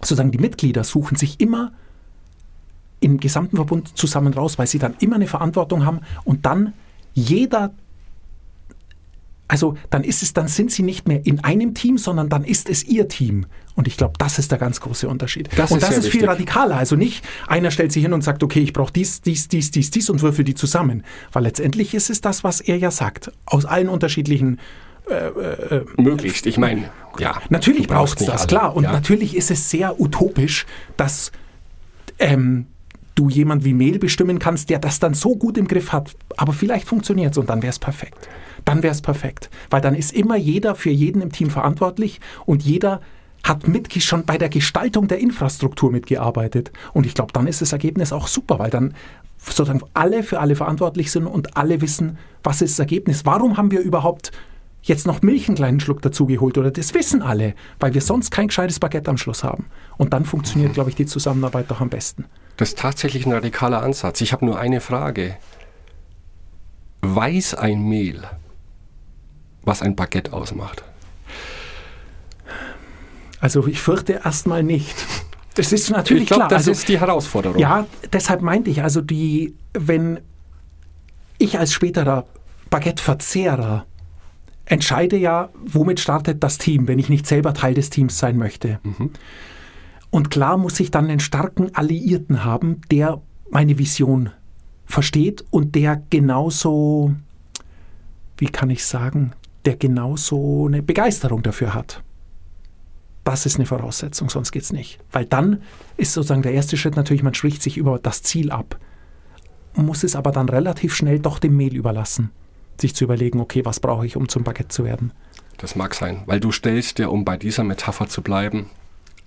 sozusagen 0.02 0.30
die 0.30 0.38
Mitglieder 0.38 0.84
suchen 0.84 1.16
sich 1.16 1.40
immer 1.40 1.72
im 3.00 3.18
gesamten 3.18 3.56
Verbund 3.56 3.96
zusammen 3.96 4.32
raus, 4.34 4.58
weil 4.58 4.66
sie 4.66 4.78
dann 4.78 4.94
immer 5.00 5.16
eine 5.16 5.26
Verantwortung 5.26 5.84
haben 5.84 6.00
und 6.24 6.46
dann 6.46 6.74
jeder 7.14 7.72
also 9.48 9.76
dann 9.90 10.04
ist 10.04 10.22
es, 10.22 10.32
dann 10.32 10.46
sind 10.46 10.70
sie 10.70 10.84
nicht 10.84 11.08
mehr 11.08 11.26
in 11.26 11.42
einem 11.42 11.74
Team, 11.74 11.98
sondern 11.98 12.28
dann 12.28 12.44
ist 12.44 12.70
es 12.70 12.84
ihr 12.84 13.08
Team. 13.08 13.46
Und 13.74 13.88
ich 13.88 13.96
glaube, 13.96 14.12
das 14.16 14.38
ist 14.38 14.52
der 14.52 14.58
ganz 14.58 14.80
große 14.80 15.08
Unterschied. 15.08 15.48
Das 15.56 15.72
und 15.72 15.78
ist 15.78 15.88
das 15.88 15.96
ist 15.96 16.04
viel 16.04 16.20
wichtig. 16.20 16.28
radikaler. 16.28 16.76
Also 16.76 16.94
nicht, 16.94 17.24
einer 17.48 17.72
stellt 17.72 17.90
sich 17.90 18.04
hin 18.04 18.12
und 18.12 18.22
sagt, 18.22 18.44
okay, 18.44 18.60
ich 18.60 18.72
brauche 18.72 18.92
dies, 18.92 19.22
dies, 19.22 19.48
dies, 19.48 19.72
dies, 19.72 19.90
dies 19.90 20.08
und 20.08 20.22
würfel 20.22 20.44
die 20.44 20.54
zusammen. 20.54 21.02
Weil 21.32 21.42
letztendlich 21.42 21.94
ist 21.94 22.10
es 22.10 22.20
das, 22.20 22.44
was 22.44 22.60
er 22.60 22.76
ja 22.76 22.92
sagt. 22.92 23.32
Aus 23.44 23.64
allen 23.64 23.88
unterschiedlichen 23.88 24.60
Möglichst. 25.96 26.46
Ich 26.46 26.58
meine, 26.58 26.90
ja. 27.18 27.40
Natürlich 27.48 27.88
braucht 27.88 28.20
es 28.20 28.26
das, 28.26 28.42
alle, 28.42 28.46
klar. 28.46 28.76
Und 28.76 28.84
ja. 28.84 28.92
natürlich 28.92 29.36
ist 29.36 29.50
es 29.50 29.68
sehr 29.70 30.00
utopisch, 30.00 30.66
dass 30.96 31.32
ähm, 32.18 32.66
du 33.20 33.28
jemand 33.28 33.64
wie 33.64 33.74
Mehl 33.74 33.98
bestimmen 33.98 34.38
kannst, 34.38 34.70
der 34.70 34.78
das 34.78 34.98
dann 34.98 35.14
so 35.14 35.36
gut 35.36 35.58
im 35.58 35.68
Griff 35.68 35.92
hat. 35.92 36.16
Aber 36.36 36.52
vielleicht 36.52 36.88
funktioniert 36.88 37.32
es 37.32 37.38
und 37.38 37.50
dann 37.50 37.62
wäre 37.62 37.70
es 37.70 37.78
perfekt. 37.78 38.28
Dann 38.64 38.82
wäre 38.82 38.92
es 38.92 39.02
perfekt. 39.02 39.50
Weil 39.68 39.82
dann 39.82 39.94
ist 39.94 40.12
immer 40.12 40.36
jeder 40.36 40.74
für 40.74 40.90
jeden 40.90 41.20
im 41.20 41.30
Team 41.30 41.50
verantwortlich 41.50 42.20
und 42.46 42.62
jeder 42.62 43.00
hat 43.44 43.68
mit, 43.68 43.92
schon 44.02 44.24
bei 44.24 44.38
der 44.38 44.48
Gestaltung 44.48 45.06
der 45.08 45.18
Infrastruktur 45.18 45.90
mitgearbeitet. 45.90 46.72
Und 46.92 47.06
ich 47.06 47.14
glaube, 47.14 47.32
dann 47.32 47.46
ist 47.46 47.60
das 47.60 47.72
Ergebnis 47.72 48.12
auch 48.12 48.26
super, 48.26 48.58
weil 48.58 48.70
dann 48.70 48.94
sozusagen 49.38 49.82
alle 49.94 50.22
für 50.22 50.40
alle 50.40 50.56
verantwortlich 50.56 51.10
sind 51.10 51.26
und 51.26 51.56
alle 51.56 51.80
wissen, 51.80 52.18
was 52.42 52.62
ist 52.62 52.74
das 52.74 52.80
Ergebnis. 52.80 53.24
Warum 53.24 53.56
haben 53.56 53.70
wir 53.70 53.80
überhaupt 53.80 54.32
jetzt 54.82 55.06
noch 55.06 55.22
Milch 55.22 55.48
einen 55.48 55.56
kleinen 55.56 55.80
Schluck 55.80 56.02
dazugeholt 56.02 56.58
oder 56.58 56.70
das 56.70 56.94
wissen 56.94 57.22
alle, 57.22 57.54
weil 57.78 57.94
wir 57.94 58.00
sonst 58.00 58.30
kein 58.30 58.48
gescheites 58.48 58.80
Baguette 58.80 59.10
am 59.10 59.16
Schluss 59.16 59.44
haben. 59.44 59.66
Und 59.98 60.12
dann 60.12 60.24
funktioniert, 60.24 60.74
glaube 60.74 60.90
ich, 60.90 60.96
die 60.96 61.06
Zusammenarbeit 61.06 61.70
doch 61.70 61.80
am 61.80 61.90
besten. 61.90 62.24
Das 62.56 62.70
ist 62.70 62.78
tatsächlich 62.78 63.26
ein 63.26 63.32
radikaler 63.32 63.82
Ansatz. 63.82 64.20
Ich 64.20 64.32
habe 64.32 64.44
nur 64.44 64.58
eine 64.58 64.80
Frage. 64.80 65.36
Weiß 67.02 67.54
ein 67.54 67.82
Mehl, 67.82 68.22
was 69.62 69.82
ein 69.82 69.96
Baguette 69.96 70.32
ausmacht? 70.32 70.84
Also 73.40 73.66
ich 73.66 73.80
fürchte 73.80 74.20
erstmal 74.24 74.62
nicht. 74.62 74.94
Das 75.54 75.72
ist 75.72 75.90
natürlich 75.90 76.24
ich 76.24 76.28
glaub, 76.28 76.40
klar. 76.40 76.48
Das 76.48 76.58
also, 76.58 76.72
ist 76.72 76.88
die 76.88 77.00
Herausforderung. 77.00 77.58
Ja, 77.58 77.86
deshalb 78.12 78.42
meinte 78.42 78.70
ich, 78.70 78.82
also 78.82 79.00
die, 79.00 79.54
wenn 79.72 80.20
ich 81.38 81.58
als 81.58 81.72
späterer 81.72 82.26
Baguette-Verzehrer 82.68 83.86
entscheide 84.70 85.16
ja, 85.16 85.50
womit 85.66 85.98
startet 85.98 86.42
das 86.44 86.56
Team, 86.56 86.86
wenn 86.86 87.00
ich 87.00 87.08
nicht 87.08 87.26
selber 87.26 87.52
Teil 87.54 87.74
des 87.74 87.90
Teams 87.90 88.18
sein 88.18 88.38
möchte. 88.38 88.78
Mhm. 88.84 89.10
Und 90.10 90.30
klar 90.30 90.56
muss 90.56 90.78
ich 90.78 90.92
dann 90.92 91.08
einen 91.10 91.20
starken 91.20 91.74
Alliierten 91.74 92.44
haben, 92.44 92.80
der 92.90 93.20
meine 93.50 93.78
Vision 93.78 94.30
versteht 94.86 95.44
und 95.50 95.74
der 95.74 96.02
genauso, 96.10 97.14
wie 98.38 98.46
kann 98.46 98.70
ich 98.70 98.84
sagen, 98.84 99.32
der 99.64 99.76
genauso 99.76 100.66
eine 100.68 100.82
Begeisterung 100.82 101.42
dafür 101.42 101.74
hat. 101.74 102.02
Das 103.24 103.46
ist 103.46 103.56
eine 103.56 103.66
Voraussetzung, 103.66 104.30
sonst 104.30 104.52
geht 104.52 104.62
es 104.62 104.72
nicht. 104.72 105.00
Weil 105.10 105.26
dann 105.26 105.62
ist 105.96 106.12
sozusagen 106.12 106.42
der 106.42 106.54
erste 106.54 106.76
Schritt 106.76 106.96
natürlich, 106.96 107.22
man 107.24 107.34
spricht 107.34 107.60
sich 107.62 107.76
über 107.76 107.98
das 107.98 108.22
Ziel 108.22 108.52
ab, 108.52 108.78
muss 109.74 110.04
es 110.04 110.14
aber 110.14 110.30
dann 110.30 110.48
relativ 110.48 110.94
schnell 110.94 111.18
doch 111.18 111.40
dem 111.40 111.56
Mehl 111.56 111.76
überlassen, 111.76 112.30
sich 112.78 112.94
zu 112.94 113.04
überlegen, 113.04 113.40
okay, 113.40 113.64
was 113.64 113.80
brauche 113.80 114.06
ich, 114.06 114.16
um 114.16 114.28
zum 114.28 114.44
Baguette 114.44 114.68
zu 114.68 114.84
werden. 114.84 115.12
Das 115.58 115.76
mag 115.76 115.94
sein, 115.94 116.22
weil 116.26 116.40
du 116.40 116.52
stellst 116.52 116.98
dir, 116.98 117.10
um 117.10 117.24
bei 117.24 117.36
dieser 117.36 117.64
Metapher 117.64 118.08
zu 118.08 118.22
bleiben, 118.22 118.70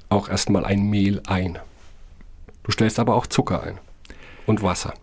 auch 0.10 0.30
erstmal 0.30 0.66
ein 0.66 0.90
Mehl 0.90 1.22
ein. 1.28 1.60
Du 2.64 2.72
stellst 2.72 3.00
aber 3.00 3.16
auch 3.16 3.28
Zucker 3.28 3.64
ein 3.64 3.78
und 4.46 4.64
Wasser. 4.64 4.94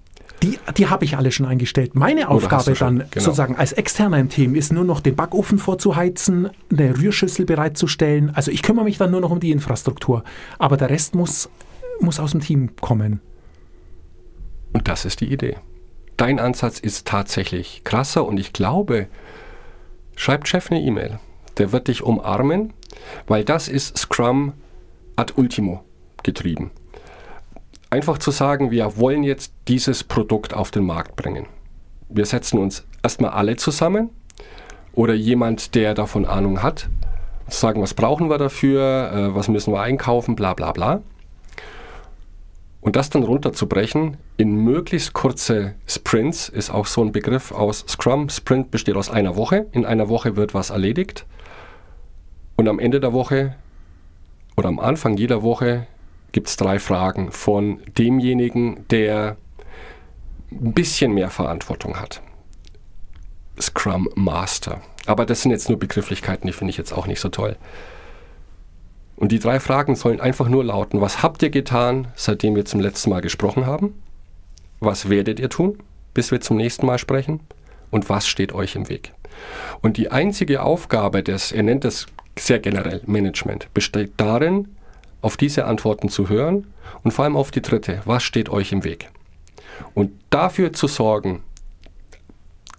Die, 0.43 0.59
die 0.77 0.89
habe 0.89 1.05
ich 1.05 1.17
alle 1.17 1.33
schon 1.33 1.45
eingestellt. 1.45 1.95
Meine 1.95 2.29
Aufgabe 2.29 2.75
schon, 2.75 3.01
dann 3.01 3.11
genau. 3.11 3.25
sozusagen 3.25 3.57
als 3.57 3.73
Externer 3.73 4.19
im 4.19 4.31
Team 4.31 4.55
ist 4.55 4.73
nur 4.73 4.85
noch 4.85 5.01
den 5.01 5.15
Backofen 5.15 5.59
vorzuheizen, 5.59 6.49
eine 6.71 6.97
Rührschüssel 6.97 7.45
bereitzustellen. 7.45 8.31
Also 8.35 8.51
ich 8.51 8.63
kümmere 8.63 8.87
mich 8.87 8.97
dann 8.97 9.11
nur 9.11 9.21
noch 9.21 9.31
um 9.31 9.41
die 9.41 9.51
Infrastruktur. 9.51 10.25
Aber 10.59 10.79
der 10.79 10.89
Rest 10.89 11.15
muss, 11.15 11.51
muss 12.01 12.19
aus 12.19 12.31
dem 12.31 12.41
Team 12.41 12.75
kommen. 12.77 13.21
Und 14.73 14.89
das 14.89 15.05
ist 15.05 15.21
die 15.21 15.31
Idee. 15.31 15.57
Dein 16.21 16.39
Ansatz 16.39 16.81
ist 16.81 17.07
tatsächlich 17.07 17.81
krasser 17.83 18.27
und 18.27 18.39
ich 18.39 18.53
glaube, 18.53 19.07
schreibt 20.17 20.49
Chef 20.49 20.71
eine 20.71 20.83
E-Mail. 20.83 21.19
Der 21.57 21.73
wird 21.73 21.89
dich 21.89 22.03
umarmen, 22.03 22.75
weil 23.27 23.43
das 23.43 23.69
ist 23.69 23.97
Scrum 23.97 24.53
ad 25.17 25.33
ultimo 25.37 25.83
getrieben. 26.23 26.73
Einfach 27.89 28.19
zu 28.19 28.33
sagen, 28.33 28.71
wir 28.71 28.99
wollen 28.99 29.23
jetzt 29.23 29.55
dieses 29.67 30.05
Produkt 30.05 30.53
auf 30.53 30.71
den 30.71 30.85
Markt 30.85 31.17
bringen. 31.17 31.47
Wir 32.11 32.27
setzen 32.27 32.59
uns 32.59 32.85
erstmal 33.03 33.31
alle 33.31 33.57
zusammen 33.57 34.11
oder 34.93 35.15
jemand, 35.15 35.75
der 35.75 35.95
davon 35.95 36.27
Ahnung 36.27 36.63
hat, 36.63 36.91
zu 37.49 37.59
sagen, 37.59 37.81
was 37.81 37.95
brauchen 37.95 38.29
wir 38.29 38.37
dafür, 38.37 39.11
äh, 39.11 39.35
was 39.35 39.49
müssen 39.49 39.73
wir 39.73 39.81
einkaufen, 39.81 40.37
bla 40.37 40.53
bla 40.53 40.73
bla. 40.73 41.01
Und 42.81 42.97
das 42.97 43.11
dann 43.11 43.23
runterzubrechen 43.23 44.17
in 44.37 44.57
möglichst 44.57 45.13
kurze 45.13 45.75
Sprints 45.87 46.49
ist 46.49 46.71
auch 46.71 46.87
so 46.87 47.03
ein 47.03 47.13
Begriff 47.13 47.53
aus 47.53 47.85
Scrum. 47.87 48.31
Sprint 48.31 48.71
besteht 48.71 48.97
aus 48.97 49.11
einer 49.11 49.37
Woche. 49.37 49.67
In 49.73 49.85
einer 49.85 50.09
Woche 50.09 50.37
wird 50.37 50.55
was 50.55 50.71
erledigt. 50.71 51.27
Und 52.57 52.69
am 52.69 52.79
Ende 52.79 53.01
der 53.01 53.13
Woche 53.13 53.55
oder 54.57 54.69
am 54.69 54.79
Anfang 54.79 55.17
jeder 55.17 55.43
Woche 55.43 55.87
gibt 56.33 56.49
es 56.49 56.57
drei 56.57 56.79
Fragen 56.79 57.33
von 57.33 57.81
demjenigen, 57.99 58.87
der 58.89 59.37
ein 60.51 60.73
bisschen 60.73 61.13
mehr 61.13 61.31
Verantwortung 61.31 62.01
hat. 62.01 62.23
Scrum 63.61 64.09
Master. 64.15 64.81
Aber 65.07 65.27
das 65.27 65.43
sind 65.43 65.51
jetzt 65.51 65.69
nur 65.69 65.79
Begrifflichkeiten, 65.79 66.47
die 66.47 66.53
finde 66.53 66.71
ich 66.71 66.77
jetzt 66.77 66.93
auch 66.93 67.07
nicht 67.07 67.21
so 67.21 67.29
toll. 67.29 67.57
Und 69.21 69.33
die 69.33 69.39
drei 69.39 69.61
Fragen 69.61 69.97
sollen 69.97 70.19
einfach 70.19 70.49
nur 70.49 70.65
lauten, 70.65 71.03
was 71.03 71.23
habt 71.23 71.43
ihr 71.43 71.51
getan, 71.51 72.09
seitdem 72.17 72.57
wir 72.57 72.65
zum 72.65 72.81
letzten 72.81 73.11
Mal 73.11 73.21
gesprochen 73.21 73.67
haben? 73.67 74.03
Was 74.81 75.11
werdet 75.11 75.39
ihr 75.39 75.51
tun, 75.51 75.79
bis 76.15 76.31
wir 76.31 76.41
zum 76.41 76.57
nächsten 76.57 76.87
Mal 76.87 76.99
sprechen? 76.99 77.41
Und 77.91 78.09
was 78.09 78.27
steht 78.27 78.55
euch 78.55 78.77
im 78.77 78.89
Weg? 78.89 79.13
Und 79.83 79.99
die 79.99 80.11
einzige 80.11 80.63
Aufgabe 80.63 81.23
des, 81.23 81.53
er 81.53 81.63
nennt 81.63 81.85
es 81.85 82.07
sehr 82.39 82.61
generell 82.61 83.03
Management, 83.05 83.69
besteht 83.75 84.13
darin, 84.17 84.69
auf 85.21 85.37
diese 85.37 85.67
Antworten 85.67 86.09
zu 86.09 86.31
hören 86.31 86.69
und 87.03 87.11
vor 87.11 87.27
allem 87.27 87.37
auf 87.37 87.51
die 87.51 87.61
dritte, 87.61 88.01
was 88.07 88.23
steht 88.23 88.49
euch 88.49 88.73
im 88.73 88.85
Weg? 88.85 89.11
Und 89.93 90.13
dafür 90.31 90.73
zu 90.73 90.87
sorgen, 90.87 91.43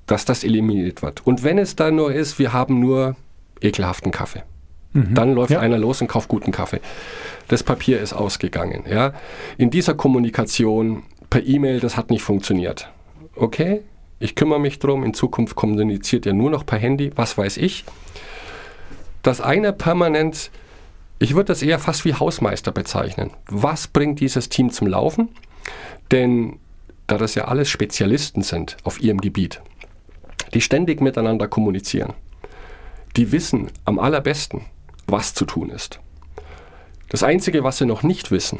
dass 0.08 0.26
das 0.26 0.44
eliminiert 0.44 1.04
wird. 1.04 1.26
Und 1.28 1.44
wenn 1.44 1.60
es 1.60 1.76
dann 1.76 1.98
nur 1.98 2.12
ist, 2.12 2.40
wir 2.40 2.52
haben 2.52 2.80
nur 2.80 3.16
ekelhaften 3.62 4.12
Kaffee. 4.12 4.42
Dann 4.94 5.34
läuft 5.34 5.52
Ja. 5.52 5.60
einer 5.62 5.78
los 5.78 6.02
und 6.02 6.08
kauft 6.08 6.28
guten 6.28 6.52
Kaffee. 6.52 6.82
Das 7.48 7.64
Papier 7.64 8.02
ist 8.02 8.14
ausgegangen. 8.14 8.84
Ja? 8.90 9.14
In 9.58 9.70
dieser 9.70 9.94
Kommunikation 9.94 11.04
per 11.30 11.46
E-Mail, 11.46 11.80
das 11.80 11.96
hat 11.96 12.10
nicht 12.10 12.24
funktioniert. 12.24 12.92
Okay, 13.36 13.82
ich 14.20 14.36
kümmere 14.36 14.60
mich 14.60 14.80
drum. 14.80 15.04
In 15.04 15.14
Zukunft 15.14 15.56
kommuniziert 15.56 16.26
ihr 16.26 16.34
nur 16.34 16.50
noch 16.50 16.66
per 16.66 16.78
Handy. 16.78 17.12
Was 17.16 17.38
weiß 17.38 17.58
ich? 17.58 17.86
Dass 19.24 19.40
einer 19.40 19.72
permanent, 19.72 20.52
ich 21.20 21.36
würde 21.36 21.46
das 21.48 21.62
eher 21.62 21.80
fast 21.80 22.04
wie 22.06 22.14
Hausmeister 22.14 22.72
bezeichnen. 22.72 23.32
Was 23.48 23.88
bringt 23.88 24.20
dieses 24.20 24.50
Team 24.50 24.72
zum 24.72 24.88
Laufen? 24.88 25.30
Denn 26.12 26.58
da 27.08 27.18
das 27.18 27.36
ja 27.36 27.46
alles 27.46 27.70
Spezialisten 27.70 28.42
sind 28.42 28.78
auf 28.84 29.02
ihrem 29.02 29.22
Gebiet, 29.22 29.62
die 30.54 30.62
ständig 30.62 31.02
miteinander 31.02 31.48
kommunizieren, 31.48 32.14
die 33.16 33.32
wissen 33.32 33.70
am 33.86 34.00
allerbesten, 34.00 34.62
was 35.12 35.34
zu 35.34 35.46
tun 35.46 35.70
ist. 35.70 36.00
Das 37.10 37.24
Einzige, 37.24 37.64
was 37.64 37.78
sie 37.78 37.86
noch 37.86 38.04
nicht 38.04 38.32
wissen, 38.32 38.60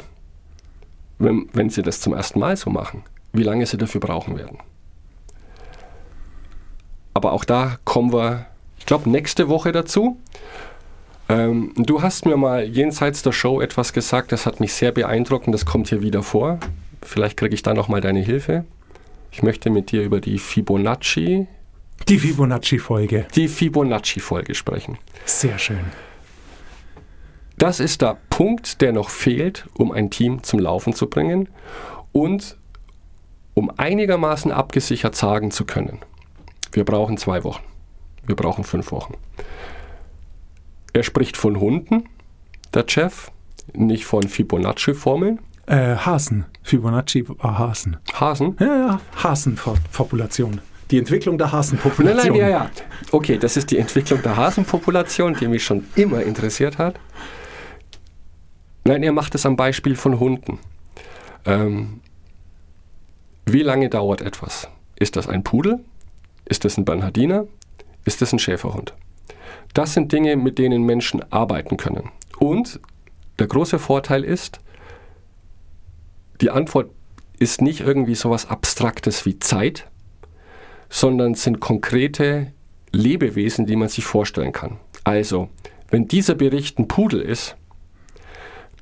wenn, 1.18 1.48
wenn 1.52 1.70
sie 1.70 1.82
das 1.82 2.00
zum 2.00 2.12
ersten 2.12 2.38
Mal 2.40 2.56
so 2.56 2.70
machen, 2.70 3.02
wie 3.32 3.42
lange 3.42 3.64
sie 3.66 3.78
dafür 3.78 4.00
brauchen 4.00 4.36
werden. 4.36 4.58
Aber 7.14 7.32
auch 7.32 7.44
da 7.44 7.78
kommen 7.84 8.12
wir, 8.12 8.46
ich 8.78 8.86
glaube, 8.86 9.08
nächste 9.10 9.48
Woche 9.48 9.72
dazu. 9.72 10.18
Ähm, 11.28 11.72
du 11.76 12.02
hast 12.02 12.26
mir 12.26 12.36
mal 12.36 12.64
jenseits 12.64 13.22
der 13.22 13.32
Show 13.32 13.60
etwas 13.60 13.92
gesagt, 13.92 14.32
das 14.32 14.46
hat 14.46 14.60
mich 14.60 14.74
sehr 14.74 14.92
beeindruckt 14.92 15.46
und 15.46 15.52
das 15.52 15.66
kommt 15.66 15.88
hier 15.88 16.02
wieder 16.02 16.22
vor. 16.22 16.58
Vielleicht 17.02 17.36
kriege 17.36 17.54
ich 17.54 17.62
da 17.62 17.74
nochmal 17.74 18.00
deine 18.00 18.20
Hilfe. 18.20 18.64
Ich 19.30 19.42
möchte 19.42 19.70
mit 19.70 19.92
dir 19.92 20.02
über 20.02 20.20
die 20.20 20.38
Fibonacci, 20.38 21.46
Die 22.08 22.18
Fibonacci-Folge. 22.18 23.26
die 23.34 23.48
Fibonacci-Folge 23.48 24.54
sprechen. 24.54 24.98
Sehr 25.24 25.58
schön. 25.58 25.80
Das 27.58 27.80
ist 27.80 28.02
der 28.02 28.16
Punkt, 28.30 28.80
der 28.80 28.92
noch 28.92 29.10
fehlt, 29.10 29.66
um 29.74 29.92
ein 29.92 30.10
Team 30.10 30.42
zum 30.42 30.58
Laufen 30.58 30.92
zu 30.94 31.08
bringen 31.08 31.48
und 32.12 32.56
um 33.54 33.70
einigermaßen 33.76 34.50
abgesichert 34.50 35.14
sagen 35.14 35.50
zu 35.50 35.64
können, 35.64 35.98
wir 36.72 36.84
brauchen 36.84 37.18
zwei 37.18 37.44
Wochen, 37.44 37.62
wir 38.24 38.36
brauchen 38.36 38.64
fünf 38.64 38.92
Wochen. 38.92 39.14
Er 40.94 41.02
spricht 41.02 41.36
von 41.36 41.60
Hunden, 41.60 42.08
der 42.74 42.84
Chef, 42.86 43.30
nicht 43.72 44.04
von 44.04 44.22
Fibonacci-Formeln. 44.24 45.38
Äh, 45.66 45.96
Hasen. 45.96 46.46
Fibonacci 46.62 47.28
war 47.28 47.58
Hasen. 47.58 47.98
Hasen? 48.12 48.56
Ja, 48.58 48.66
ja, 48.66 49.00
Hasenpopulation. 49.22 50.60
Die 50.92 50.98
Entwicklung 50.98 51.38
der 51.38 51.46
Nein, 51.46 51.56
Hasenpopulation. 51.56 52.32
nein, 52.32 52.40
ja, 52.40 52.48
ja. 52.48 52.70
Okay, 53.10 53.38
das 53.38 53.56
ist 53.56 53.70
die 53.70 53.78
Entwicklung 53.78 54.20
der 54.22 54.36
Hasenpopulation, 54.36 55.34
die 55.34 55.48
mich 55.48 55.64
schon 55.64 55.86
immer 55.96 56.22
interessiert 56.22 56.76
hat. 56.76 57.00
Nein, 58.84 59.02
er 59.02 59.12
macht 59.12 59.34
es 59.34 59.46
am 59.46 59.56
Beispiel 59.56 59.96
von 59.96 60.20
Hunden. 60.20 60.58
Ähm, 61.46 62.00
wie 63.46 63.62
lange 63.62 63.88
dauert 63.88 64.20
etwas? 64.20 64.68
Ist 64.96 65.16
das 65.16 65.28
ein 65.28 65.42
Pudel? 65.42 65.80
Ist 66.44 66.66
das 66.66 66.76
ein 66.76 66.84
Bernhardiner? 66.84 67.46
Ist 68.04 68.20
das 68.20 68.34
ein 68.34 68.38
Schäferhund? 68.38 68.94
Das 69.72 69.94
sind 69.94 70.12
Dinge, 70.12 70.36
mit 70.36 70.58
denen 70.58 70.82
Menschen 70.82 71.22
arbeiten 71.32 71.78
können. 71.78 72.10
Und 72.38 72.80
der 73.38 73.46
große 73.46 73.78
Vorteil 73.78 74.24
ist, 74.24 74.60
die 76.42 76.50
Antwort 76.50 76.90
ist 77.38 77.62
nicht 77.62 77.80
irgendwie 77.80 78.14
sowas 78.14 78.50
Abstraktes 78.50 79.24
wie 79.24 79.38
Zeit, 79.38 79.86
sondern 80.92 81.34
sind 81.34 81.58
konkrete 81.58 82.52
Lebewesen, 82.92 83.64
die 83.64 83.76
man 83.76 83.88
sich 83.88 84.04
vorstellen 84.04 84.52
kann. 84.52 84.76
Also, 85.04 85.48
wenn 85.90 86.06
dieser 86.06 86.34
Bericht 86.34 86.78
ein 86.78 86.86
Pudel 86.86 87.22
ist, 87.22 87.56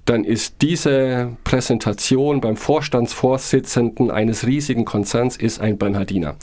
dann 0.07 0.25
ist 0.25 0.57
diese 0.61 1.37
Präsentation 1.45 2.41
beim 2.41 2.57
Vorstandsvorsitzenden 2.57 4.11
eines 4.11 4.45
riesigen 4.45 4.85
Konzerns 4.85 5.37
ist 5.37 5.61
ein 5.61 5.79
Bernhardiner. 5.79 6.35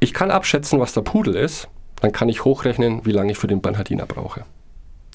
Ich 0.00 0.12
kann 0.12 0.32
abschätzen, 0.32 0.80
was 0.80 0.92
der 0.92 1.02
Pudel 1.02 1.36
ist, 1.36 1.68
dann 2.00 2.10
kann 2.10 2.28
ich 2.28 2.44
hochrechnen, 2.44 3.06
wie 3.06 3.12
lange 3.12 3.30
ich 3.30 3.38
für 3.38 3.46
den 3.46 3.60
Bernhardiner 3.60 4.06
brauche. 4.06 4.44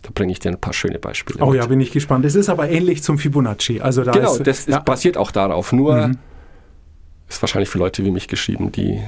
Da 0.01 0.11
bringe 0.13 0.31
ich 0.31 0.39
dir 0.39 0.49
ein 0.49 0.61
paar 0.61 0.73
schöne 0.73 0.97
Beispiele. 0.97 1.43
Oh 1.43 1.47
mit. 1.51 1.59
ja, 1.59 1.65
bin 1.65 1.81
ich 1.81 1.91
gespannt. 1.91 2.23
Es 2.23 2.35
ist 2.35 2.47
aber 2.47 2.69
ähnlich 2.69 3.03
zum 3.03 3.17
Fibonacci. 3.17 3.81
Also 3.81 4.05
da 4.05 4.13
Genau, 4.13 4.33
ist, 4.35 4.47
das 4.47 4.65
ja, 4.67 4.79
basiert 4.79 5.17
auch 5.17 5.31
darauf. 5.31 5.73
Nur 5.73 6.11
ist 7.27 7.41
wahrscheinlich 7.41 7.67
für 7.67 7.79
Leute 7.79 8.05
wie 8.05 8.11
mich 8.11 8.29
geschrieben, 8.29 8.71
die 8.71 9.01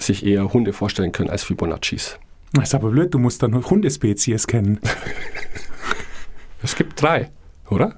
sich 0.00 0.24
eher 0.24 0.52
Hunde 0.52 0.72
vorstellen 0.72 1.12
können 1.12 1.30
als 1.30 1.44
Fibonaccis. 1.44 2.18
Das 2.52 2.64
ist 2.64 2.74
aber 2.74 2.90
blöd, 2.90 3.14
du 3.14 3.18
musst 3.18 3.42
dann 3.42 3.54
Hundespezies 3.54 4.46
kennen. 4.46 4.80
Es 6.62 6.76
gibt 6.76 7.00
drei, 7.00 7.30
oder? 7.70 7.94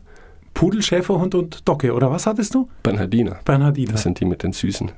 Pudel, 0.54 0.82
Schäferhund 0.82 1.34
und 1.34 1.68
Docke, 1.68 1.92
oder 1.92 2.12
was 2.12 2.26
hattest 2.26 2.54
du? 2.54 2.68
Bernhardiner. 2.84 3.40
Bernhardiner. 3.44 3.90
Das 3.90 4.02
sind 4.02 4.20
die 4.20 4.24
mit 4.24 4.44
den 4.44 4.52
süßen. 4.52 4.92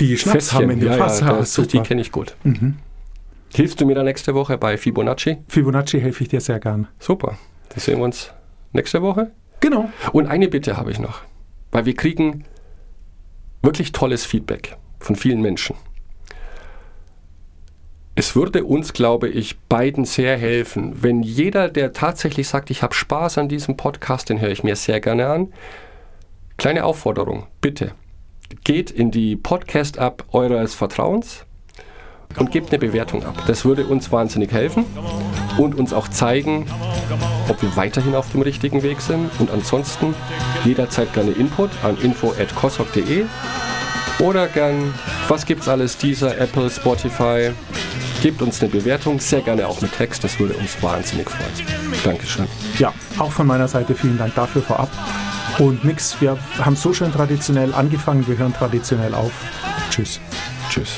Die 0.00 0.16
Schnaps 0.16 0.52
haben 0.52 0.70
in 0.70 0.80
dem 0.80 0.88
ja, 0.88 0.96
Fass. 0.96 1.20
ja, 1.20 1.32
das, 1.36 1.52
die 1.54 1.80
kenne 1.80 2.00
ich 2.00 2.12
gut. 2.12 2.34
Hilfst 3.52 3.80
du 3.80 3.86
mir 3.86 3.94
da 3.94 4.02
nächste 4.02 4.34
Woche 4.34 4.56
bei 4.56 4.78
Fibonacci? 4.78 5.38
Fibonacci 5.48 6.00
helfe 6.00 6.22
ich 6.22 6.28
dir 6.28 6.40
sehr 6.40 6.60
gern. 6.60 6.86
Super. 6.98 7.36
Dann 7.70 7.80
sehen 7.80 7.98
wir 7.98 8.04
uns 8.04 8.32
nächste 8.72 9.02
Woche. 9.02 9.32
Genau. 9.60 9.90
Und 10.12 10.26
eine 10.26 10.48
Bitte 10.48 10.76
habe 10.76 10.90
ich 10.90 10.98
noch, 10.98 11.22
weil 11.72 11.84
wir 11.84 11.94
kriegen 11.94 12.44
wirklich 13.62 13.92
tolles 13.92 14.24
Feedback 14.24 14.76
von 15.00 15.16
vielen 15.16 15.42
Menschen. 15.42 15.74
Es 18.18 18.34
würde 18.34 18.64
uns, 18.64 18.94
glaube 18.94 19.28
ich, 19.28 19.60
beiden 19.68 20.04
sehr 20.04 20.36
helfen, 20.36 21.04
wenn 21.04 21.22
jeder, 21.22 21.68
der 21.68 21.92
tatsächlich 21.92 22.48
sagt, 22.48 22.68
ich 22.68 22.82
habe 22.82 22.92
Spaß 22.92 23.38
an 23.38 23.48
diesem 23.48 23.76
Podcast, 23.76 24.28
den 24.28 24.40
höre 24.40 24.50
ich 24.50 24.64
mir 24.64 24.74
sehr 24.74 24.98
gerne 24.98 25.28
an. 25.28 25.52
Kleine 26.56 26.82
Aufforderung, 26.82 27.46
bitte, 27.60 27.92
geht 28.64 28.90
in 28.90 29.12
die 29.12 29.36
Podcast-App 29.36 30.24
eures 30.32 30.74
Vertrauens 30.74 31.46
und 32.36 32.50
gebt 32.50 32.70
eine 32.70 32.80
Bewertung 32.80 33.24
ab. 33.24 33.40
Das 33.46 33.64
würde 33.64 33.86
uns 33.86 34.10
wahnsinnig 34.10 34.50
helfen 34.50 34.84
und 35.56 35.76
uns 35.76 35.92
auch 35.92 36.08
zeigen, 36.08 36.66
ob 37.48 37.62
wir 37.62 37.76
weiterhin 37.76 38.16
auf 38.16 38.32
dem 38.32 38.42
richtigen 38.42 38.82
Weg 38.82 39.00
sind. 39.00 39.30
Und 39.38 39.52
ansonsten 39.52 40.16
jederzeit 40.64 41.14
gerne 41.14 41.30
Input 41.30 41.70
an 41.84 41.96
info.kosok.de 42.02 43.26
oder 44.18 44.48
gern, 44.48 44.92
was 45.28 45.46
gibt's 45.46 45.68
alles, 45.68 45.96
dieser 45.96 46.36
Apple, 46.36 46.68
Spotify. 46.68 47.52
Gebt 48.20 48.42
uns 48.42 48.60
eine 48.60 48.70
Bewertung, 48.70 49.20
sehr 49.20 49.42
gerne 49.42 49.68
auch 49.68 49.80
mit 49.80 49.92
Text, 49.92 50.24
das 50.24 50.40
würde 50.40 50.54
uns 50.54 50.82
wahnsinnig 50.82 51.30
freuen. 51.30 51.68
Dankeschön. 52.02 52.46
Ja, 52.78 52.92
auch 53.18 53.30
von 53.30 53.46
meiner 53.46 53.68
Seite 53.68 53.94
vielen 53.94 54.18
Dank 54.18 54.34
dafür 54.34 54.62
vorab. 54.62 54.90
Und 55.58 55.84
nix, 55.84 56.20
wir 56.20 56.36
haben 56.58 56.76
so 56.76 56.92
schön 56.92 57.12
traditionell 57.12 57.72
angefangen, 57.74 58.26
wir 58.26 58.36
hören 58.36 58.52
traditionell 58.52 59.14
auf. 59.14 59.32
Tschüss. 59.90 60.20
Tschüss. 60.68 60.90